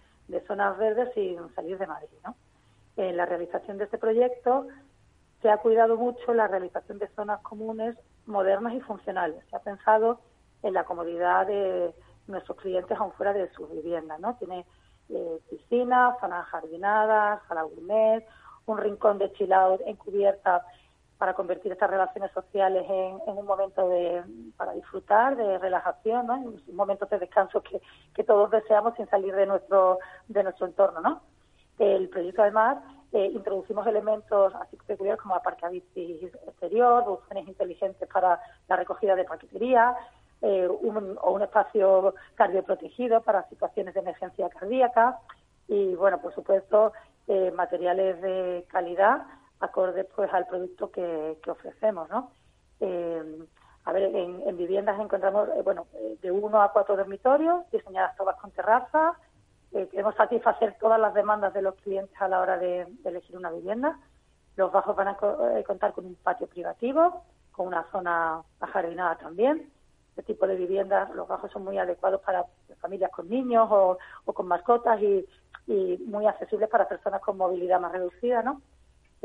[0.48, 2.18] zonas verdes sin salir de Madrid.
[2.24, 2.36] ¿no?
[2.98, 4.68] En la realización de este proyecto
[5.42, 9.44] se ha cuidado mucho la realización de zonas comunes modernas y funcionales.
[9.50, 10.20] Se ha pensado
[10.64, 11.94] en la comodidad de
[12.28, 14.36] nuestros clientes aún fuera de sus viviendas, ¿no?
[14.38, 14.66] Tiene
[15.10, 18.26] eh, piscina, zonas jardinadas, sala gourmet,
[18.66, 20.66] un rincón de chill out en cubierta
[21.18, 24.24] para convertir estas relaciones sociales en, un momento de,
[24.58, 26.36] para disfrutar, de relajación, ¿no?
[26.36, 31.00] un momento de descanso que, todos deseamos sin salir de nuestro, de nuestro entorno.
[31.00, 31.22] ¿no?
[31.80, 32.78] El proyecto además
[33.14, 39.96] eh, introducimos elementos así peculiares como aparcabicis exterior, buzones inteligentes para la recogida de paquetería,
[40.42, 45.18] eh, o un espacio cardioprotegido para situaciones de emergencia cardíaca
[45.68, 46.92] y, bueno, por supuesto,
[47.28, 49.26] eh, materiales de calidad
[49.60, 52.32] acordes pues al producto que, ofrecemos, ¿no?
[52.80, 53.40] Eh,
[53.86, 55.86] a ver, en, viviendas encontramos, bueno,
[56.22, 59.14] de uno a cuatro dormitorios, diseñadas todas con terraza.
[59.72, 64.00] queremos satisfacer todas las demandas de los clientes a la hora de, elegir una vivienda.
[64.56, 65.18] Los bajos van a
[65.68, 69.72] contar con un patio privativo, con una zona ajardinada también
[70.16, 72.46] este tipo de viviendas, los bajos son muy adecuados para
[72.80, 75.28] familias con niños o, con mascotas y,
[76.06, 78.62] muy accesibles para personas con movilidad más reducida, ¿no?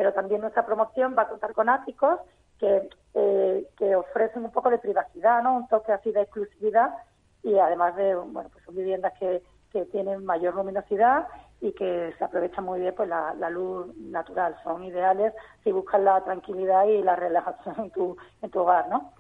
[0.01, 2.21] Pero también nuestra promoción va a contar con áticos
[2.59, 5.55] que, eh, que ofrecen un poco de privacidad, ¿no?
[5.55, 6.95] Un toque así de exclusividad
[7.43, 11.29] y además de, bueno, pues son viviendas que, que tienen mayor luminosidad
[11.61, 14.57] y que se aprovecha muy bien pues la, la, luz natural.
[14.65, 15.35] Son ideales
[15.65, 19.13] si buscas la tranquilidad y la relajación en tu, en tu hogar, ¿no?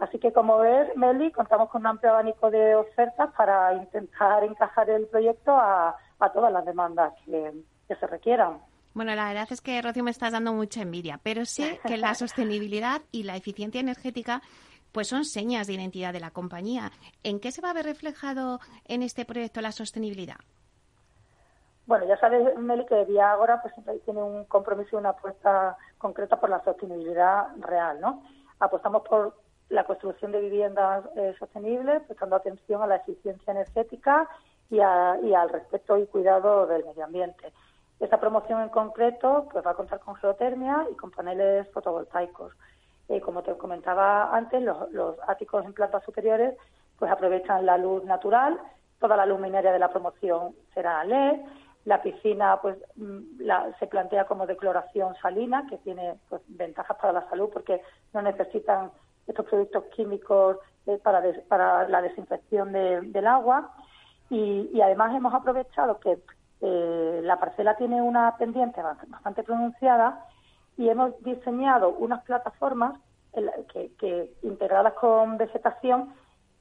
[0.00, 4.90] Así que, como ves, Meli, contamos con un amplio abanico de ofertas para intentar encajar
[4.90, 5.96] el proyecto a,
[6.34, 7.54] todas las demandas que,
[7.88, 8.58] se requieran.
[8.94, 12.14] Bueno, la verdad es que, Rocío, me estás dando mucha envidia, pero sé que la
[12.14, 14.40] sostenibilidad y la eficiencia energética
[14.92, 16.92] pues son señas de identidad de la compañía.
[17.24, 20.36] ¿En qué se va a ver reflejado en este proyecto la sostenibilidad?
[21.86, 25.76] Bueno, ya sabes, Meli, que Vía Agora pues siempre tiene un compromiso y una apuesta
[25.98, 28.22] concreta por la sostenibilidad real, ¿no?
[28.60, 29.36] Apostamos por
[29.68, 34.28] la construcción de viviendas eh, sostenibles, prestando atención a la eficiencia energética
[34.70, 37.52] y, al respeto y cuidado del medio ambiente.
[38.00, 42.52] Esta promoción en concreto pues va a contar con geotermia y con paneles fotovoltaicos.
[43.08, 46.56] Eh, como te comentaba antes, los, áticos en plantas superiores
[46.98, 48.58] pues aprovechan la luz natural,
[49.00, 51.40] toda la luminaria de la promoción será LED,
[51.84, 53.42] la piscina pues mm,
[53.78, 58.90] se plantea como decloración salina, que tiene pues, ventajas para la salud porque no necesitan
[59.26, 63.74] estos productos químicos eh, para, para la desinfección del agua.
[64.30, 66.18] Y, además hemos aprovechado que
[66.66, 70.24] eh, la parcela tiene una pendiente bastante pronunciada
[70.78, 72.98] y hemos diseñado unas plataformas
[73.98, 76.14] que, integradas con vegetación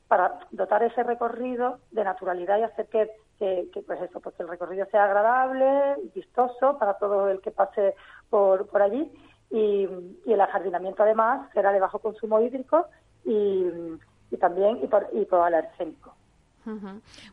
[0.10, 3.12] para dotar ese recorrido de naturalidad y hacer que,
[3.88, 7.96] pues eso, pues el recorrido sea agradable, vistoso para todo el que pase
[8.30, 9.10] por, por allí.
[9.52, 9.88] Y,
[10.26, 12.88] el ajardinamiento además será de bajo consumo hídrico
[13.24, 13.70] y,
[14.38, 15.08] también y por,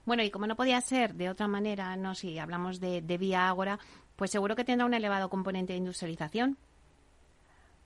[0.04, 3.48] Bueno, y como no podía ser de otra manera, no si hablamos de, de Vía
[3.48, 3.78] Ágora,
[4.16, 6.56] pues seguro que tendrá un elevado componente de industrialización.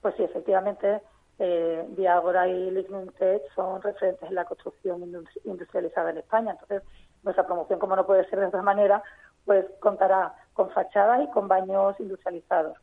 [0.01, 1.01] pues sí, efectivamente,
[1.39, 5.03] eh, Viagora y Lignum Tech son referentes en la construcción
[5.43, 6.51] industrializada en España.
[6.51, 6.83] Entonces,
[7.23, 9.03] nuestra promoción, como no puede ser de otra manera,
[9.43, 12.77] pues contará con fachadas y con baños industrializados.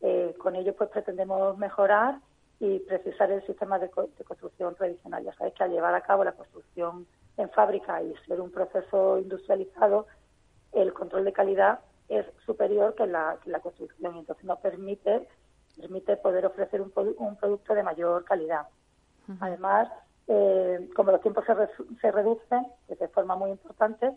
[0.00, 2.18] Eh, con ello, pues pretendemos mejorar
[2.58, 5.24] y precisar el sistema de, construcción tradicional.
[5.24, 7.06] Ya sabéis que al llevar a cabo la construcción
[7.40, 10.06] en fábrica y ser un proceso industrializado,
[10.72, 15.28] el control de calidad es superior que la, la construcción y entonces nos permite,
[15.76, 18.66] permite poder ofrecer un, un producto de mayor calidad.
[19.38, 19.88] Además,
[20.26, 21.54] eh, como los tiempos se,
[22.00, 24.12] se reducen, de forma muy importante,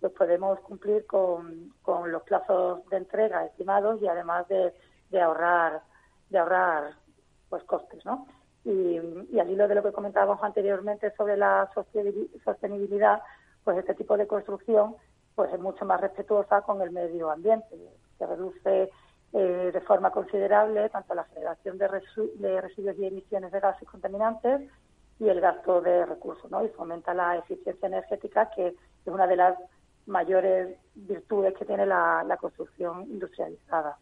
[0.00, 4.74] pues podemos cumplir con, con los plazos de entrega estimados y además de,
[5.10, 5.82] de ahorrar
[6.30, 6.94] de ahorrar
[7.48, 8.26] pues costes, ¿no?
[8.64, 8.98] Y,
[9.38, 11.70] al hilo de lo que comentábamos anteriormente sobre la
[12.44, 13.22] sostenibilidad,
[13.64, 14.96] pues este tipo de construcción
[15.34, 17.76] pues es mucho más respetuosa con el medio ambiente.
[18.18, 18.90] Se reduce
[19.32, 21.88] eh, de forma considerable tanto la generación de,
[22.34, 24.68] de, residuos y emisiones de gases contaminantes
[25.18, 26.64] y el gasto de recursos, ¿no?
[26.64, 29.56] Y fomenta la eficiencia energética, que es una de las
[30.06, 33.98] mayores virtudes que tiene la construcción industrializada.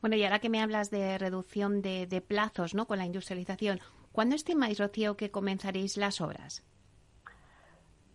[0.00, 2.86] Bueno, y ahora que me hablas de reducción de, plazos ¿no?
[2.86, 3.80] con la industrialización,
[4.12, 6.62] ¿cuándo estimáis, Rocío, que comenzaréis las obras?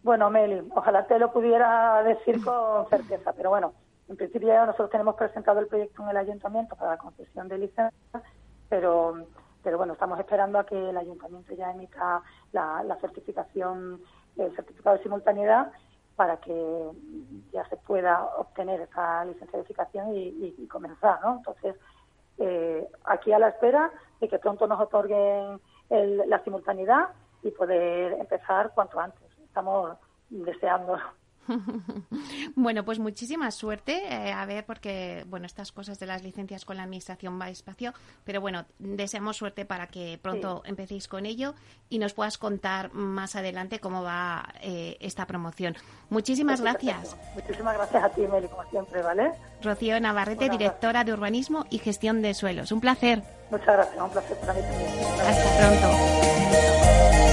[0.01, 3.73] Bueno, Meli, ojalá te lo pudiera decir con certeza, pero bueno,
[4.07, 7.57] en principio ya nosotros tenemos presentado el proyecto en el ayuntamiento para la concesión de
[7.57, 8.21] licencia,
[8.69, 9.25] pero,
[9.61, 12.21] pero bueno, estamos esperando a que el ayuntamiento ya emita
[12.53, 14.01] la, la certificación,
[14.37, 15.71] el certificado de simultaneidad
[16.15, 16.91] para que
[17.51, 21.37] ya se pueda obtener esa licencia de edificación y, comenzar, ¿no?
[21.37, 21.75] Entonces,
[22.37, 25.59] eh, aquí a la espera de que pronto nos otorguen
[25.89, 27.09] la simultaneidad
[27.43, 29.21] y poder empezar cuanto antes.
[29.43, 29.97] Estamos
[30.29, 30.97] deseando
[32.55, 34.03] bueno, pues muchísima suerte.
[34.07, 37.93] Eh, a ver, porque, bueno, estas cosas de las licencias con la administración va despacio,
[38.23, 41.53] pero bueno, deseamos suerte para que pronto empecéis con ello
[41.89, 45.75] y nos puedas contar más adelante cómo va eh, esta promoción.
[46.09, 47.15] Muchísimas gracias.
[47.35, 49.31] Muchísimas gracias a ti, Meli, como siempre, ¿vale?
[49.61, 52.71] Rocío Navarrete, directora de Urbanismo y Gestión de Suelos.
[52.71, 53.23] Un placer.
[53.49, 54.89] Muchas gracias, un placer para mí también.
[55.21, 57.32] Hasta pronto.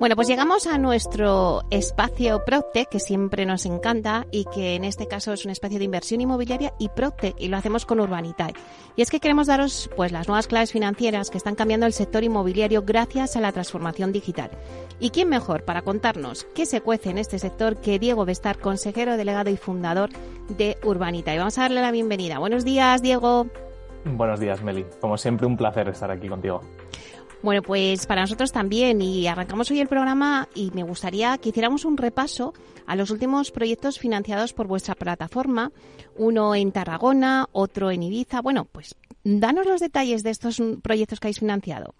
[0.00, 5.06] Bueno, pues llegamos a nuestro espacio Proctec, que siempre nos encanta y que en este
[5.06, 8.54] caso es un espacio de inversión inmobiliaria y Proctec, y lo hacemos con Urbanitae.
[8.96, 12.24] Y es que queremos daros pues las nuevas claves financieras que están cambiando el sector
[12.24, 14.50] inmobiliario gracias a la transformación digital.
[14.98, 19.16] ¿Y quién mejor para contarnos qué se cuece en este sector que Diego Bestar, consejero
[19.16, 20.10] delegado y fundador
[20.48, 21.38] de Urbanitae?
[21.38, 22.38] Vamos a darle la bienvenida.
[22.40, 23.46] Buenos días, Diego.
[24.04, 24.84] Buenos días, Meli.
[25.00, 26.60] Como siempre, un placer estar aquí contigo.
[27.44, 31.84] Bueno, pues para nosotros también y arrancamos hoy el programa y me gustaría que hiciéramos
[31.84, 32.54] un repaso
[32.86, 35.70] a los últimos proyectos financiados por vuestra plataforma,
[36.16, 38.40] uno en Tarragona, otro en Ibiza.
[38.40, 41.94] Bueno, pues danos los detalles de estos proyectos que habéis financiado.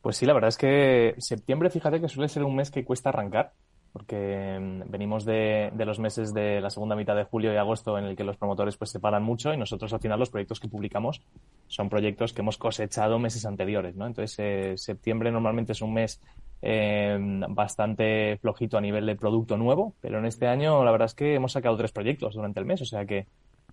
[0.00, 3.10] Pues sí, la verdad es que septiembre, fíjate que suele ser un mes que cuesta
[3.10, 3.52] arrancar
[3.92, 8.04] porque mm, venimos de, los meses de la segunda mitad de julio y agosto en
[8.06, 10.68] el que los promotores pues se paran mucho y nosotros al final los proyectos que
[10.68, 11.22] publicamos
[11.68, 14.06] son proyectos que hemos cosechado meses anteriores, ¿no?
[14.06, 16.20] Entonces eh, septiembre normalmente es un mes
[16.62, 17.18] eh,
[17.48, 21.34] bastante flojito a nivel de producto nuevo, pero en este año la verdad es que
[21.34, 23.26] hemos sacado tres proyectos durante el mes, o sea que,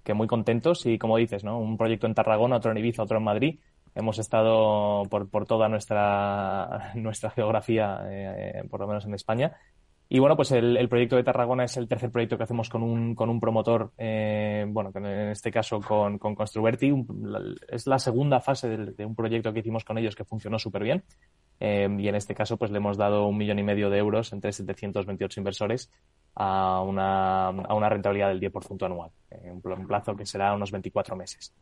[0.04, 1.60] que muy contentos y como dices, ¿no?
[1.60, 3.60] Un proyecto en Tarragona, otro en Ibiza, otro en Madrid.
[3.96, 9.58] Hemos estado por, por toda nuestra, nuestra geografía, eh, por lo menos en España,
[10.12, 13.14] y bueno, pues el, proyecto de Tarragona es el tercer proyecto que hacemos con un,
[13.14, 16.92] con un promotor, eh, bueno, en este caso con, con Construverti.
[17.68, 21.04] es la segunda fase de, un proyecto que hicimos con ellos que funcionó súper bien.
[21.60, 24.34] Eh, y en este caso, pues le hemos dado un millón y medio de euros
[24.34, 25.92] entre 728 inversores
[26.34, 31.16] a una, a una rentabilidad del 10% anual, en un plazo que será unos 24
[31.16, 31.54] meses.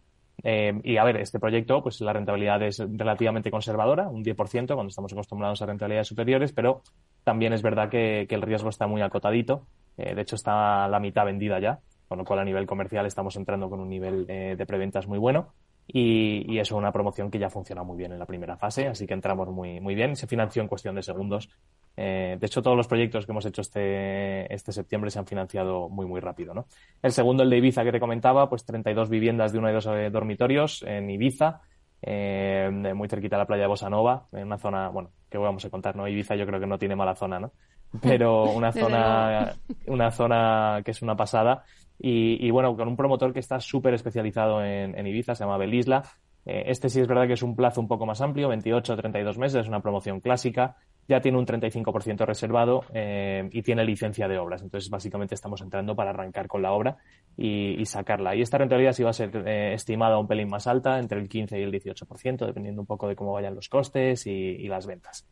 [0.44, 4.90] Eh, y a ver, este proyecto, pues la rentabilidad es relativamente conservadora, un 10%, cuando
[4.90, 6.82] estamos acostumbrados a rentabilidades superiores, pero
[7.24, 9.66] también es verdad que, el riesgo está muy acotadito.
[9.98, 13.36] Eh, de hecho, está la mitad vendida ya, con lo cual a nivel comercial estamos
[13.36, 15.54] entrando con un nivel eh, de preventas muy bueno.
[15.88, 19.14] Y, es una promoción que ya funciona muy bien en la primera fase, así que
[19.14, 20.16] entramos muy, muy bien.
[20.16, 21.50] Se financió en cuestión de segundos.
[21.98, 25.90] Eh, de hecho, todos los proyectos que hemos hecho este, este septiembre se han financiado
[25.90, 26.54] muy, muy rápido.
[26.54, 26.68] ¿no?
[27.02, 29.90] El segundo, el de Ibiza que te comentaba, pues 32 viviendas de uno y dos
[30.12, 31.62] dormitorios en Ibiza
[32.02, 35.70] eh, muy cerquita de la playa de Bosanova, en una zona, bueno, que vamos a
[35.70, 36.08] contar, ¿no?
[36.08, 37.52] Ibiza yo creo que no tiene mala zona, ¿no?
[38.02, 39.56] Pero una zona,
[39.88, 41.64] una zona que es una pasada.
[42.00, 46.04] Y, bueno, con un promotor que está súper especializado en, en, Ibiza, se llama Belisla.
[46.46, 48.96] Eh, este sí es verdad que es un plazo un poco más amplio, 28 o
[48.96, 50.76] 32 meses, es una promoción clásica
[51.08, 54.62] ya tiene un 35% reservado eh, y tiene licencia de obras.
[54.62, 56.98] Entonces, básicamente estamos entrando para arrancar con la obra
[57.38, 58.36] y, sacarla.
[58.36, 61.30] Y esta rentabilidad sí va a ser eh, estimada un pelín más alta, entre el
[61.30, 65.26] 15 y el 18%, dependiendo un poco de cómo vayan los costes y, las ventas.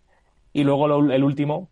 [0.54, 1.70] Y luego el último,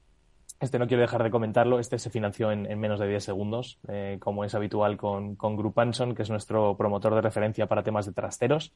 [0.59, 4.17] este no quiero dejar de comentarlo, este se financió en, menos de 10 segundos, eh,
[4.19, 8.05] como es habitual con, con Group Anson, que es nuestro promotor de referencia para temas
[8.05, 8.73] de trasteros.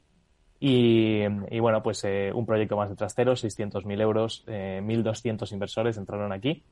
[0.60, 1.26] Y,
[1.60, 6.64] bueno, pues eh, un proyecto más de trasteros, 600.000 euros, eh, 1.200 inversores entraron aquí.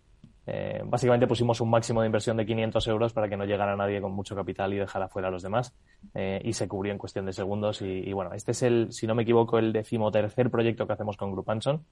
[0.48, 4.00] Eh, básicamente pusimos un máximo de inversión de 500 euros para que no llegara nadie
[4.00, 5.74] con mucho capital y dejara fuera a los demás.
[6.14, 7.80] Eh, y se cubrió en cuestión de segundos.
[7.82, 11.30] Y, bueno, este es el, si no me equivoco, el decimotercer proyecto que hacemos con
[11.30, 11.84] Group Anson.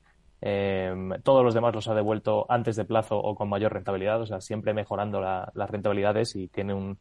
[1.22, 4.40] todos los demás los ha devuelto antes de plazo o con mayor rentabilidad, o sea,
[4.40, 6.98] siempre mejorando las rentabilidades y tiene un,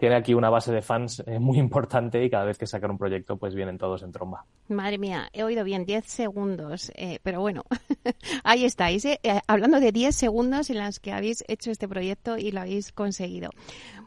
[0.00, 2.98] tiene aquí una base de fans eh, muy importante y cada vez que sacan un
[2.98, 4.46] proyecto pues vienen todos en tromba.
[4.68, 7.64] Madre mía, he oído bien, 10 segundos, eh, pero bueno,
[8.42, 12.50] ahí estáis, eh, hablando de 10 segundos en las que habéis hecho este proyecto y
[12.50, 13.50] lo habéis conseguido.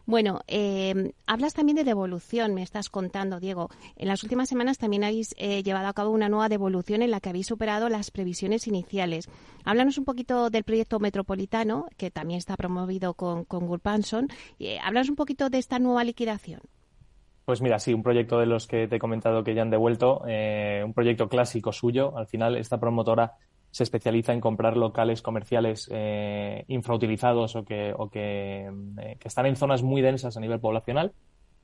[0.06, 0.42] Bueno,
[1.28, 3.70] hablas también de devolución, me estás contando, Diego.
[3.96, 7.30] En las últimas semanas también habéis llevado a cabo una nueva devolución en la que
[7.30, 9.30] habéis superado las previsiones iniciales.
[9.64, 14.28] Háblanos un poquito del proyecto metropolitano, que también está promovido con, con Gulpanson.
[14.84, 16.62] háblanos un poquito de esta nueva liquidación?
[17.46, 20.24] Pues mira, sí, un proyecto de los que te he comentado que ya han devuelto,
[20.28, 22.18] eh, un proyecto clásico suyo.
[22.18, 23.34] Al final, esta promotora
[23.74, 28.72] se especializa en comprar locales comerciales eh, infrautilizados o, que, o que,
[29.02, 31.12] eh, que, están en zonas muy densas a nivel poblacional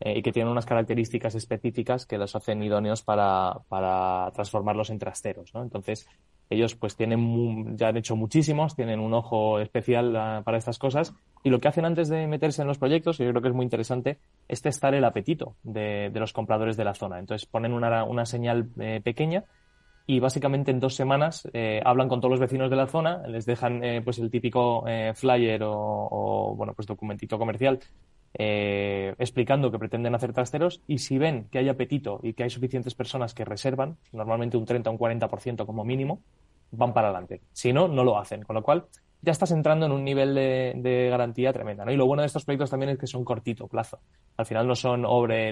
[0.01, 5.53] y que tienen unas características específicas que los hacen idóneos para, para transformarlos en trasteros.
[5.53, 5.62] ¿no?
[5.62, 6.07] Entonces,
[6.49, 11.14] ellos pues tienen, ya han hecho muchísimos, tienen un ojo especial ah, para estas cosas
[11.43, 13.53] y lo que hacen antes de meterse en los proyectos, y yo creo que es
[13.53, 17.20] muy interesante, es testar el apetito de, los compradores de la zona.
[17.20, 19.45] Entonces ponen una, una señal eh, pequeña
[20.10, 23.45] y básicamente en dos semanas eh, hablan con todos los vecinos de la zona, les
[23.45, 24.84] dejan eh, pues el típico
[25.14, 27.80] flyer o, o, bueno pues documentito comercial
[28.34, 32.95] explicando que pretenden hacer trasteros y si ven que hay apetito y que hay suficientes
[32.95, 36.22] personas que reservan, normalmente un 30 o un 40% como mínimo,
[36.72, 37.41] van para adelante.
[37.53, 38.43] Si no, no lo hacen.
[38.43, 38.86] Con lo cual,
[39.22, 41.86] ya estás entrando en un nivel de, garantía tremenda.
[41.86, 41.91] ¿no?
[41.91, 43.99] Y lo bueno de estos proyectos también es que son cortito plazo.
[44.38, 45.05] Al final no son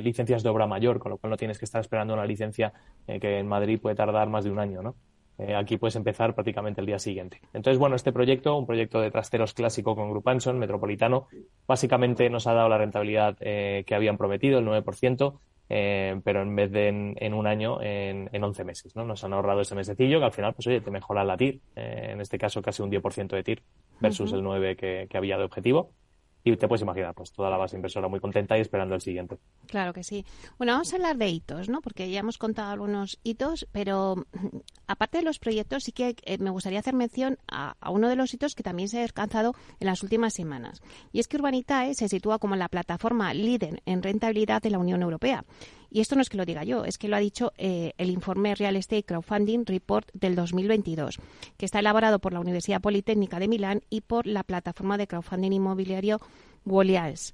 [0.03, 2.73] licencias de obra mayor, con lo cual no tienes que estar esperando una licencia
[3.07, 4.81] eh, que en Madrid puede tardar más de un año.
[4.81, 4.95] ¿no?
[5.37, 7.41] Eh, aquí puedes empezar prácticamente el día siguiente.
[7.53, 11.27] Entonces, bueno, este proyecto, un proyecto de trasteros clásico con Grupanson, metropolitano,
[11.67, 15.39] básicamente nos ha dado la rentabilidad eh, que habían prometido, el 9%.
[15.69, 19.03] Eh, pero en vez de en, un año, en, en, 11 meses, ¿no?
[19.03, 22.09] Nos han ahorrado ese mesecillo que al final, pues oye, te mejora la TIR, eh,
[22.13, 23.61] en este caso casi un 10% de TIR
[23.99, 25.91] versus el 9 que, que había de objetivo.
[26.47, 29.37] Y te puedes imaginar, pues toda la base inversora muy contenta y esperando el siguiente.
[29.67, 30.25] Claro que sí.
[30.57, 31.81] Bueno, vamos a hablar de hitos, ¿no?
[31.81, 36.37] Porque ya hemos contado algunos hitos, pero mm, aparte de los proyectos, sí que eh,
[36.37, 39.87] me gustaría hacer mención a, uno de los hitos que también se ha alcanzado en
[39.87, 40.81] las últimas semanas.
[41.11, 45.01] Y es que Urbanitae se sitúa como la plataforma líder en rentabilidad de la Unión
[45.01, 45.43] Europea.
[45.89, 48.09] Y esto no es que lo diga yo, es que lo ha dicho eh, el
[48.09, 51.19] informe Real Estate Crowdfunding Report del 2022,
[51.57, 55.53] que está elaborado por la Universidad Politécnica de Milán y por la plataforma de crowdfunding
[55.53, 56.19] inmobiliario
[56.65, 57.33] Wolials.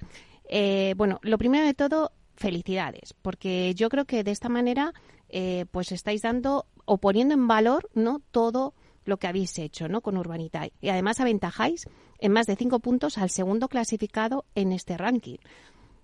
[0.49, 4.93] Eh, bueno, lo primero de todo, felicidades, porque yo creo que de esta manera
[5.29, 8.73] eh, pues estáis dando o poniendo en valor no todo
[9.05, 10.01] lo que habéis hecho ¿no?
[10.01, 10.73] con Urbanitae.
[10.81, 11.87] Y además aventajáis
[12.19, 15.37] en más de cinco puntos al segundo clasificado en este ranking.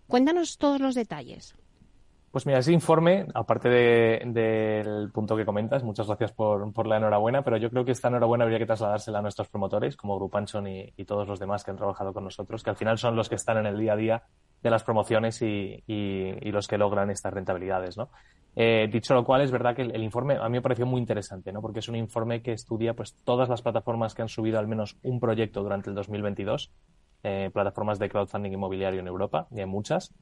[0.07, 1.55] Cuéntanos todos los detalles.
[2.31, 7.57] Pues mira, ese informe, aparte del punto que comentas, muchas gracias por, la enhorabuena, pero
[7.57, 11.05] yo creo que esta enhorabuena habría que trasladársela a nuestros promotores, como Grupanson y, y
[11.05, 13.57] todos los demás que han trabajado con nosotros, que al final son los que están
[13.57, 14.23] en el día a día
[14.61, 15.83] de las promociones y,
[16.51, 18.09] los que logran estas rentabilidades, ¿no?
[18.55, 21.51] Eh, dicho lo cual, es verdad que el, informe a mí me pareció muy interesante,
[21.51, 21.61] ¿no?
[21.61, 24.97] Porque es un informe que estudia pues todas las plataformas que han subido al menos
[25.03, 26.71] un proyecto durante el 2022,
[27.23, 30.13] eh, plataformas de crowdfunding inmobiliario en Europa, y hay muchas,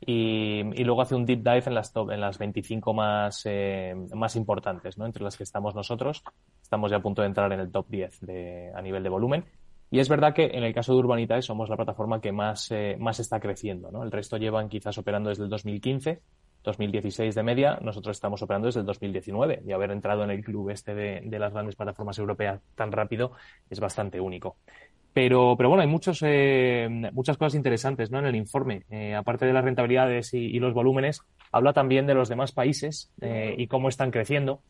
[0.00, 4.36] y, luego hace un deep dive en las, top, en las 25 más, eh, más
[4.36, 5.06] importantes, ¿no?
[5.06, 6.22] entre las que estamos nosotros.
[6.62, 9.44] Estamos ya a punto de entrar en el top 10 de, a nivel de volumen.
[9.90, 12.96] Y es verdad que en el caso de Urbanitae somos la plataforma que más, eh,
[12.98, 13.90] más está creciendo.
[13.90, 14.02] ¿no?
[14.02, 16.20] El resto llevan quizás operando desde el 2015,
[16.62, 17.78] 2016 de media.
[17.80, 21.38] Nosotros estamos operando desde el 2019 y haber entrado en el club este de, de
[21.38, 23.32] las grandes plataformas europeas tan rápido
[23.70, 24.56] es bastante único.
[25.16, 28.18] Pero, pero bueno, hay muchos, eh, muchas cosas interesantes ¿no?
[28.18, 28.82] en el informe.
[28.90, 33.54] Eh, aparte de las rentabilidades y, los volúmenes, habla también de los demás países eh,
[33.56, 34.60] y cómo están creciendo.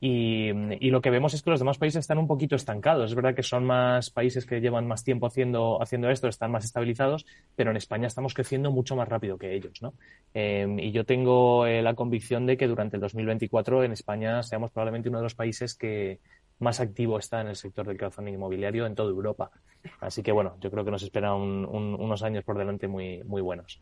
[0.00, 0.48] Y,
[0.80, 3.10] y, lo que vemos es que los demás países están un poquito estancados.
[3.10, 6.64] Es verdad que son más países que llevan más tiempo haciendo, haciendo esto, están más
[6.64, 9.82] estabilizados, pero en España estamos creciendo mucho más rápido que ellos.
[9.82, 9.92] ¿no?
[10.32, 14.70] Eh, y yo tengo eh, la convicción de que durante el 2024 en España seamos
[14.70, 16.20] probablemente uno de los países que,
[16.60, 19.50] más activo está en el sector del crowdfunding inmobiliario en toda Europa.
[20.00, 23.24] Así que bueno, yo creo que nos esperan un, un, unos años por delante muy,
[23.24, 23.80] muy buenos.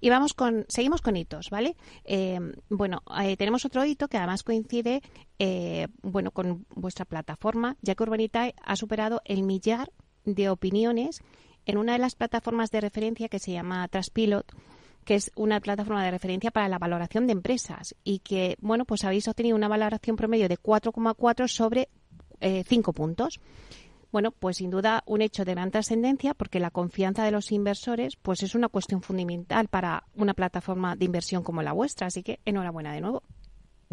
[0.00, 1.76] Y vamos con, seguimos con hitos, ¿vale?
[2.04, 5.02] Eh, bueno, eh, tenemos otro hito que además coincide,
[5.38, 9.92] eh, bueno, con vuestra plataforma, ya que Urbanitae ha superado el millar
[10.24, 11.22] de opiniones
[11.66, 14.54] en una de las plataformas de referencia que se llama Traspilot
[15.04, 19.04] que es una plataforma de referencia para la valoración de empresas y que, bueno, pues
[19.04, 21.88] habéis obtenido una valoración promedio de 4,4 sobre
[22.40, 23.40] 5 eh, puntos.
[24.10, 28.14] Bueno, pues sin duda un hecho de gran trascendencia porque la confianza de los inversores
[28.16, 32.38] pues es una cuestión fundamental para una plataforma de inversión como la vuestra, así que
[32.44, 33.22] enhorabuena de nuevo.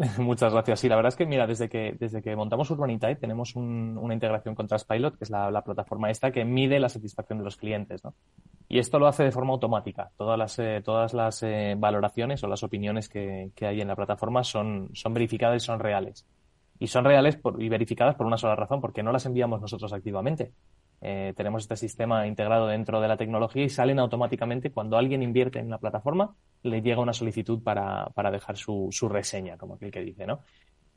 [0.18, 0.80] Muchas gracias.
[0.80, 4.14] Sí, la verdad es que, mira, desde que, desde que montamos Urbanitae tenemos un, una
[4.14, 7.56] integración con Trustpilot, que es la, la, plataforma esta que mide la satisfacción de los
[7.56, 8.14] clientes, ¿no?
[8.68, 10.10] Y esto lo hace de forma automática.
[10.16, 13.94] Todas las, eh, todas las eh, valoraciones o las opiniones que, que, hay en la
[13.94, 16.26] plataforma son, son verificadas y son reales.
[16.78, 19.92] Y son reales por, y verificadas por una sola razón, porque no las enviamos nosotros
[19.92, 20.52] activamente.
[21.04, 25.58] Eh, tenemos este sistema integrado dentro de la tecnología y salen automáticamente cuando alguien invierte
[25.58, 29.90] en la plataforma, le llega una solicitud para, para dejar su, su, reseña, como aquel
[29.90, 30.40] que dice, ¿no?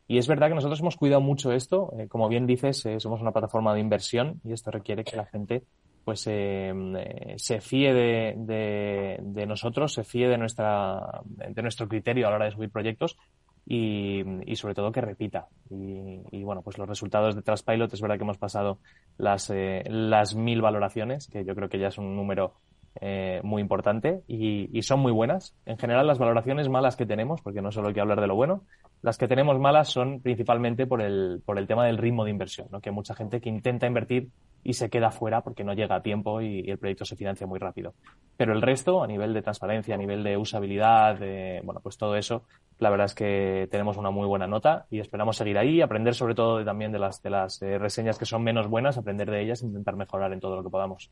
[0.08, 1.92] Y es verdad que nosotros hemos cuidado mucho esto.
[1.98, 5.26] Eh, como bien dices, eh, somos una plataforma de inversión y esto requiere que la
[5.26, 5.64] gente
[6.04, 12.30] pues se fíe de, de, de, nosotros, se fíe de nuestra de nuestro criterio a
[12.30, 13.18] la hora de subir proyectos
[13.66, 15.48] y, y sobre todo que repita.
[15.70, 18.80] Y, y, bueno, pues los resultados de Trustpilot es verdad que hemos pasado
[19.18, 22.54] las, eh, las mil valoraciones, que yo creo que ya es un número
[23.02, 25.56] eh, muy importante y, y, son muy buenas.
[25.66, 28.36] En general, las valoraciones malas que tenemos, porque no solo hay que hablar de lo
[28.36, 28.64] bueno,
[29.06, 32.70] las que tenemos malas son principalmente por el, por el tema del ritmo de inversión,
[32.72, 32.82] ¿no?
[32.82, 34.30] que mucha gente que intenta invertir
[34.64, 37.46] y se queda fuera porque no llega a tiempo y, y, el proyecto se financia
[37.46, 37.94] muy rápido.
[38.36, 42.16] Pero el resto, a nivel de transparencia, a nivel de usabilidad, de, bueno, pues todo
[42.16, 42.46] eso,
[42.80, 46.34] la verdad es que tenemos una muy buena nota y esperamos seguir ahí, aprender sobre
[46.34, 49.40] todo de, también de las, de las eh, reseñas que son menos buenas, aprender de
[49.40, 51.12] ellas e intentar mejorar en todo lo que podamos.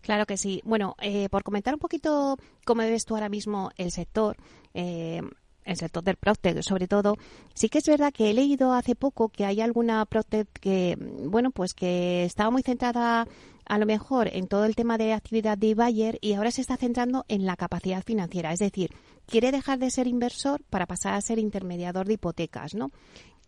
[0.00, 0.62] Claro que sí.
[0.64, 4.38] Bueno, eh, por comentar un poquito cómo ves tú ahora mismo el sector,
[4.72, 5.20] eh,
[5.66, 7.16] el sector del PropTech, sobre todo,
[7.54, 11.50] sí que es verdad que he leído hace poco que hay alguna PropTech que, bueno,
[11.50, 13.26] pues que estaba muy centrada
[13.68, 16.76] a lo mejor en todo el tema de actividad de Bayer y ahora se está
[16.76, 18.90] centrando en la capacidad financiera, es decir,
[19.26, 22.92] quiere dejar de ser inversor para pasar a ser intermediador de hipotecas, ¿no?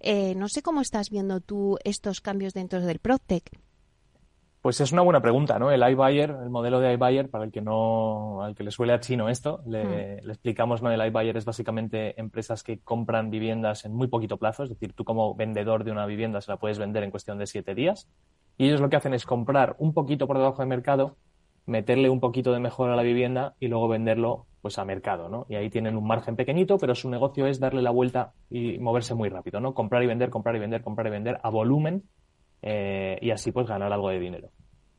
[0.00, 3.50] Eh, no sé cómo estás viendo tú estos cambios dentro del PropTech.
[4.60, 5.70] Pues es una buena pregunta, ¿no?
[5.70, 9.00] El iBuyer, el modelo de iBuyer, para el que no, al que le suele a
[9.00, 10.26] chino esto, le, mm.
[10.26, 10.90] le explicamos, ¿no?
[10.90, 15.04] El iBuyer es básicamente empresas que compran viviendas en muy poquito plazo, es decir, tú
[15.04, 18.08] como vendedor de una vivienda se la puedes vender en cuestión de siete días.
[18.56, 21.16] Y ellos lo que hacen es comprar un poquito por debajo de mercado,
[21.64, 25.46] meterle un poquito de mejora a la vivienda y luego venderlo pues a mercado, ¿no?
[25.48, 29.14] Y ahí tienen un margen pequeñito, pero su negocio es darle la vuelta y moverse
[29.14, 29.74] muy rápido, ¿no?
[29.74, 32.02] Comprar y vender, comprar y vender, comprar y vender a volumen
[32.62, 34.50] eh, y así pues ganar algo de dinero.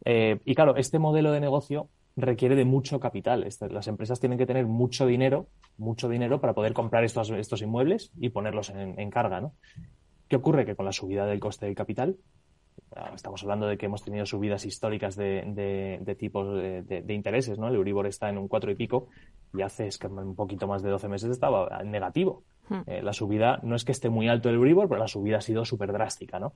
[0.06, 3.44] Eh, y claro, este modelo de negocio requiere de mucho capital.
[3.44, 5.48] Este, las empresas tienen que tener mucho dinero,
[5.78, 9.54] mucho dinero para poder comprar estos, estos inmuebles y ponerlos en, en carga, ¿no?
[10.28, 10.66] ¿Qué ocurre?
[10.66, 12.18] Que con la subida del coste del capital,
[12.96, 17.14] ah, estamos hablando de que hemos tenido subidas históricas de, de, de tipos de, de,
[17.14, 17.68] intereses, ¿no?
[17.68, 19.08] El Euribor está en un cuatro y pico
[19.54, 22.44] y hace es que un poquito más de 12 meses estaba en negativo.
[22.70, 22.82] Hmm.
[22.86, 25.42] Eh, la subida, no es que esté muy alto el Euribor, pero la subida ha
[25.42, 26.54] sido súper drástica, ¿no?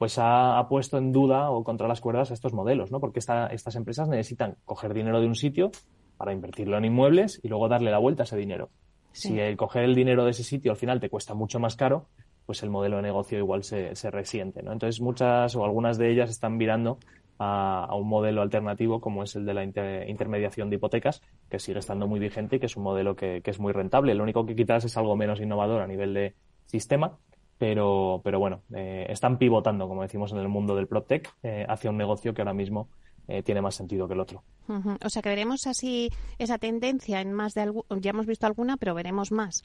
[0.00, 3.00] Pues ha, ha, puesto en duda o contra las cuerdas estos modelos, ¿no?
[3.00, 5.72] Porque esta, estas empresas necesitan coger dinero de un sitio
[6.16, 8.70] para invertirlo en inmuebles y luego darle la vuelta a ese dinero.
[9.12, 9.28] Sí.
[9.28, 12.06] Si el coger el dinero de ese sitio al final te cuesta mucho más caro,
[12.46, 14.72] pues el modelo de negocio igual se, se resiente, ¿no?
[14.72, 16.98] Entonces muchas o algunas de ellas están mirando
[17.38, 21.20] a, a un modelo alternativo como es el de la inter, intermediación de hipotecas,
[21.50, 24.14] que sigue estando muy vigente y que es un modelo que, que es muy rentable.
[24.14, 27.18] Lo único que quizás es algo menos innovador a nivel de sistema,
[27.60, 31.90] pero, pero bueno, eh, están pivotando, como decimos en el mundo del PropTech, eh, hacia
[31.90, 32.88] un negocio que ahora mismo
[33.28, 34.42] eh, tiene más sentido que el otro.
[34.66, 35.04] Uh -huh.
[35.04, 36.08] O sea que veremos así
[36.38, 39.62] esa tendencia en más de algún, ya hemos visto alguna, pero veremos más.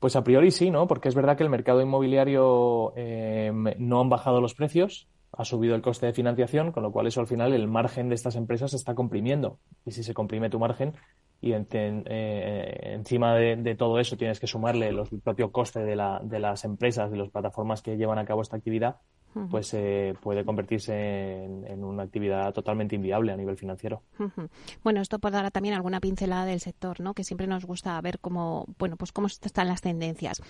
[0.00, 0.88] Pues a priori sí, ¿no?
[0.88, 5.76] Porque es verdad que el mercado inmobiliario eh, no han bajado los precios, ha subido
[5.76, 8.72] el coste de financiación, con lo cual eso al final el margen de estas empresas
[8.72, 9.60] se está comprimiendo.
[9.86, 10.94] Y si se comprime tu margen,
[11.42, 15.80] y en, eh, encima de, de, todo eso tienes que sumarle los, el propio coste
[15.80, 18.98] de, la, de, las empresas, de las plataformas que llevan a cabo esta actividad,
[19.50, 24.02] pues eh, puede convertirse en, una actividad totalmente inviable a nivel financiero.
[24.84, 27.14] Bueno, esto puede dar también alguna pincelada del sector, ¿no?
[27.14, 30.42] Que siempre nos gusta ver cómo, bueno, pues cómo están las tendencias.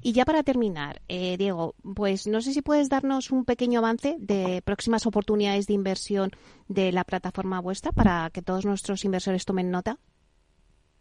[0.00, 4.16] Y ya para terminar, eh, Diego, pues no sé si puedes darnos un pequeño avance
[4.18, 6.30] de próximas oportunidades de inversión
[6.66, 9.98] de la plataforma vuestra para que todos nuestros inversores tomen nota.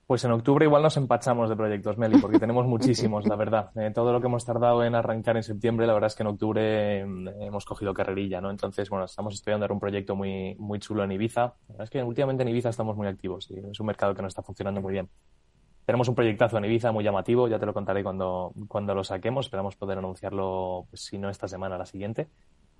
[0.09, 3.69] Pues en octubre igual nos empachamos de proyectos, Meli, porque tenemos muchísimos, la verdad.
[3.75, 6.27] Eh, todo lo que hemos tardado en arrancar en septiembre, la verdad es que en
[6.29, 8.49] octubre mm, hemos cogido carrerilla, ¿no?
[8.49, 11.41] Entonces, bueno, estamos estudiando un proyecto muy, muy chulo en Ibiza.
[11.41, 14.23] La verdad es que últimamente en Ibiza estamos muy activos y es un mercado que
[14.23, 15.07] nos está funcionando muy bien.
[15.85, 19.45] Tenemos un proyectazo en Ibiza muy llamativo, ya te lo contaré cuando, cuando lo saquemos.
[19.45, 22.29] Esperamos poder anunciarlo, pues, si no esta semana, la siguiente.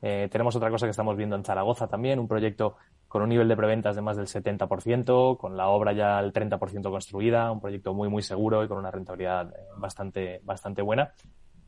[0.02, 2.78] Eh, tenemos otra cosa que estamos viendo en Zaragoza también, un proyecto
[3.10, 6.90] con un nivel de preventas de más del 70%, con la obra ya al 30%
[6.92, 11.12] construida, un proyecto muy, muy seguro y con una rentabilidad eh, bastante, bastante buena.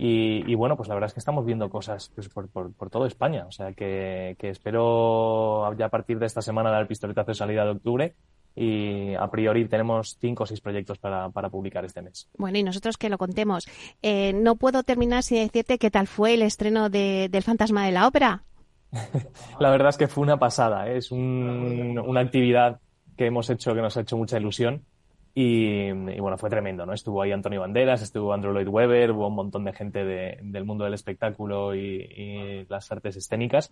[0.03, 3.07] Y, bueno, pues la verdad es que estamos viendo cosas pues, por, por, por toda
[3.07, 3.45] España.
[3.47, 7.35] O sea que, que, espero ya a partir de esta semana dar el pistoletazo de
[7.35, 8.15] salida de octubre
[8.55, 12.27] y a priori tenemos cinco o seis proyectos para, para publicar este mes.
[12.35, 13.67] Bueno, y nosotros que lo contemos.
[14.01, 17.91] Eh, no puedo terminar sin decirte qué tal fue el estreno de, del Fantasma de
[17.91, 18.43] la Ópera.
[19.59, 20.89] la verdad es que fue una pasada.
[20.89, 20.97] ¿eh?
[20.97, 22.79] Es un, una actividad
[23.17, 24.85] que hemos hecho que nos ha hecho mucha ilusión.
[25.33, 26.91] Y, bueno, fue tremendo, ¿no?
[26.91, 30.65] Estuvo ahí Antonio Banderas, estuvo Andrew Lloyd Webber, hubo un montón de gente de, del
[30.65, 33.71] mundo del espectáculo y, las artes escénicas.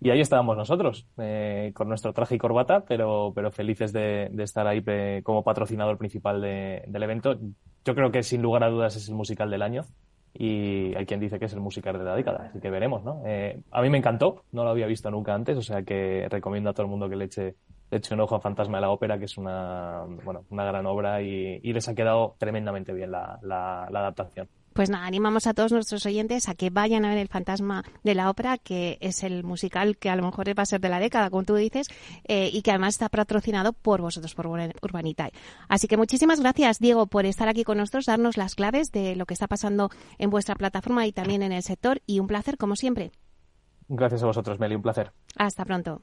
[0.00, 4.66] Y ahí estábamos nosotros, eh, con nuestro traje y corbata, pero, pero felices de, estar
[4.66, 4.82] ahí
[5.22, 7.38] como patrocinador principal de, del evento.
[7.84, 9.84] Yo creo que sin lugar a dudas es el musical del año
[10.38, 13.22] y hay quien dice que es el musical de la década, así que veremos, ¿no?
[13.26, 16.70] Eh, a mí me encantó, no lo había visto nunca antes, o sea que recomiendo
[16.70, 17.54] a todo el mundo que le eche,
[17.90, 20.86] le eche un ojo a Fantasma de la Ópera, que es una, bueno, una gran
[20.86, 24.48] obra y, y les ha quedado tremendamente bien la, la, la adaptación.
[24.76, 28.14] Pues nada, animamos a todos nuestros oyentes a que vayan a ver El Fantasma de
[28.14, 31.00] la Ópera, que es el musical que a lo mejor va a ser de la
[31.00, 31.88] década, como tú dices,
[32.24, 35.32] eh, y que además está patrocinado por vosotros, por Urbanitae.
[35.66, 39.24] Así que muchísimas gracias, Diego, por estar aquí con nosotros, darnos las claves de lo
[39.24, 42.76] que está pasando en vuestra plataforma y también en el sector, y un placer, como
[42.76, 43.12] siempre.
[43.88, 45.10] Gracias a vosotros, Meli, un placer.
[45.38, 46.02] Hasta pronto.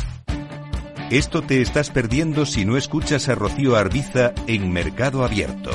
[1.11, 5.71] Esto te estás perdiendo si no escuchas a Rocío Arbiza en Mercado Abierto.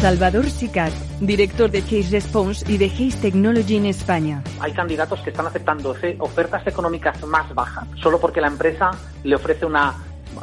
[0.00, 4.42] Salvador Sicat, director de Case Response y de Case Technology en España.
[4.58, 8.90] Hay candidatos que están aceptando ofertas económicas más bajas solo porque la empresa
[9.22, 9.94] le ofrece una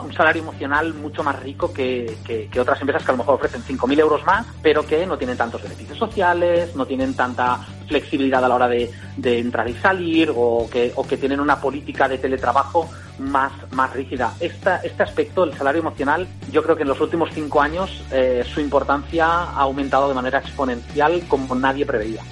[0.01, 3.63] un salario emocional mucho más rico que, que, otras empresas que a lo mejor ofrecen
[3.63, 8.47] 5.000 euros más, pero que no tienen tantos beneficios sociales, no tienen tanta flexibilidad a
[8.47, 12.17] la hora de, de entrar y salir o que, o que tienen una política de
[12.17, 14.33] teletrabajo más, más rígida.
[14.39, 18.43] Esta, este aspecto, el salario emocional, yo creo que en los últimos cinco años eh,
[18.53, 22.23] su importancia ha aumentado de manera exponencial como nadie preveía.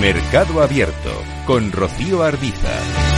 [0.00, 1.10] Mercado Abierto
[1.44, 3.17] con Rocío Arbiza.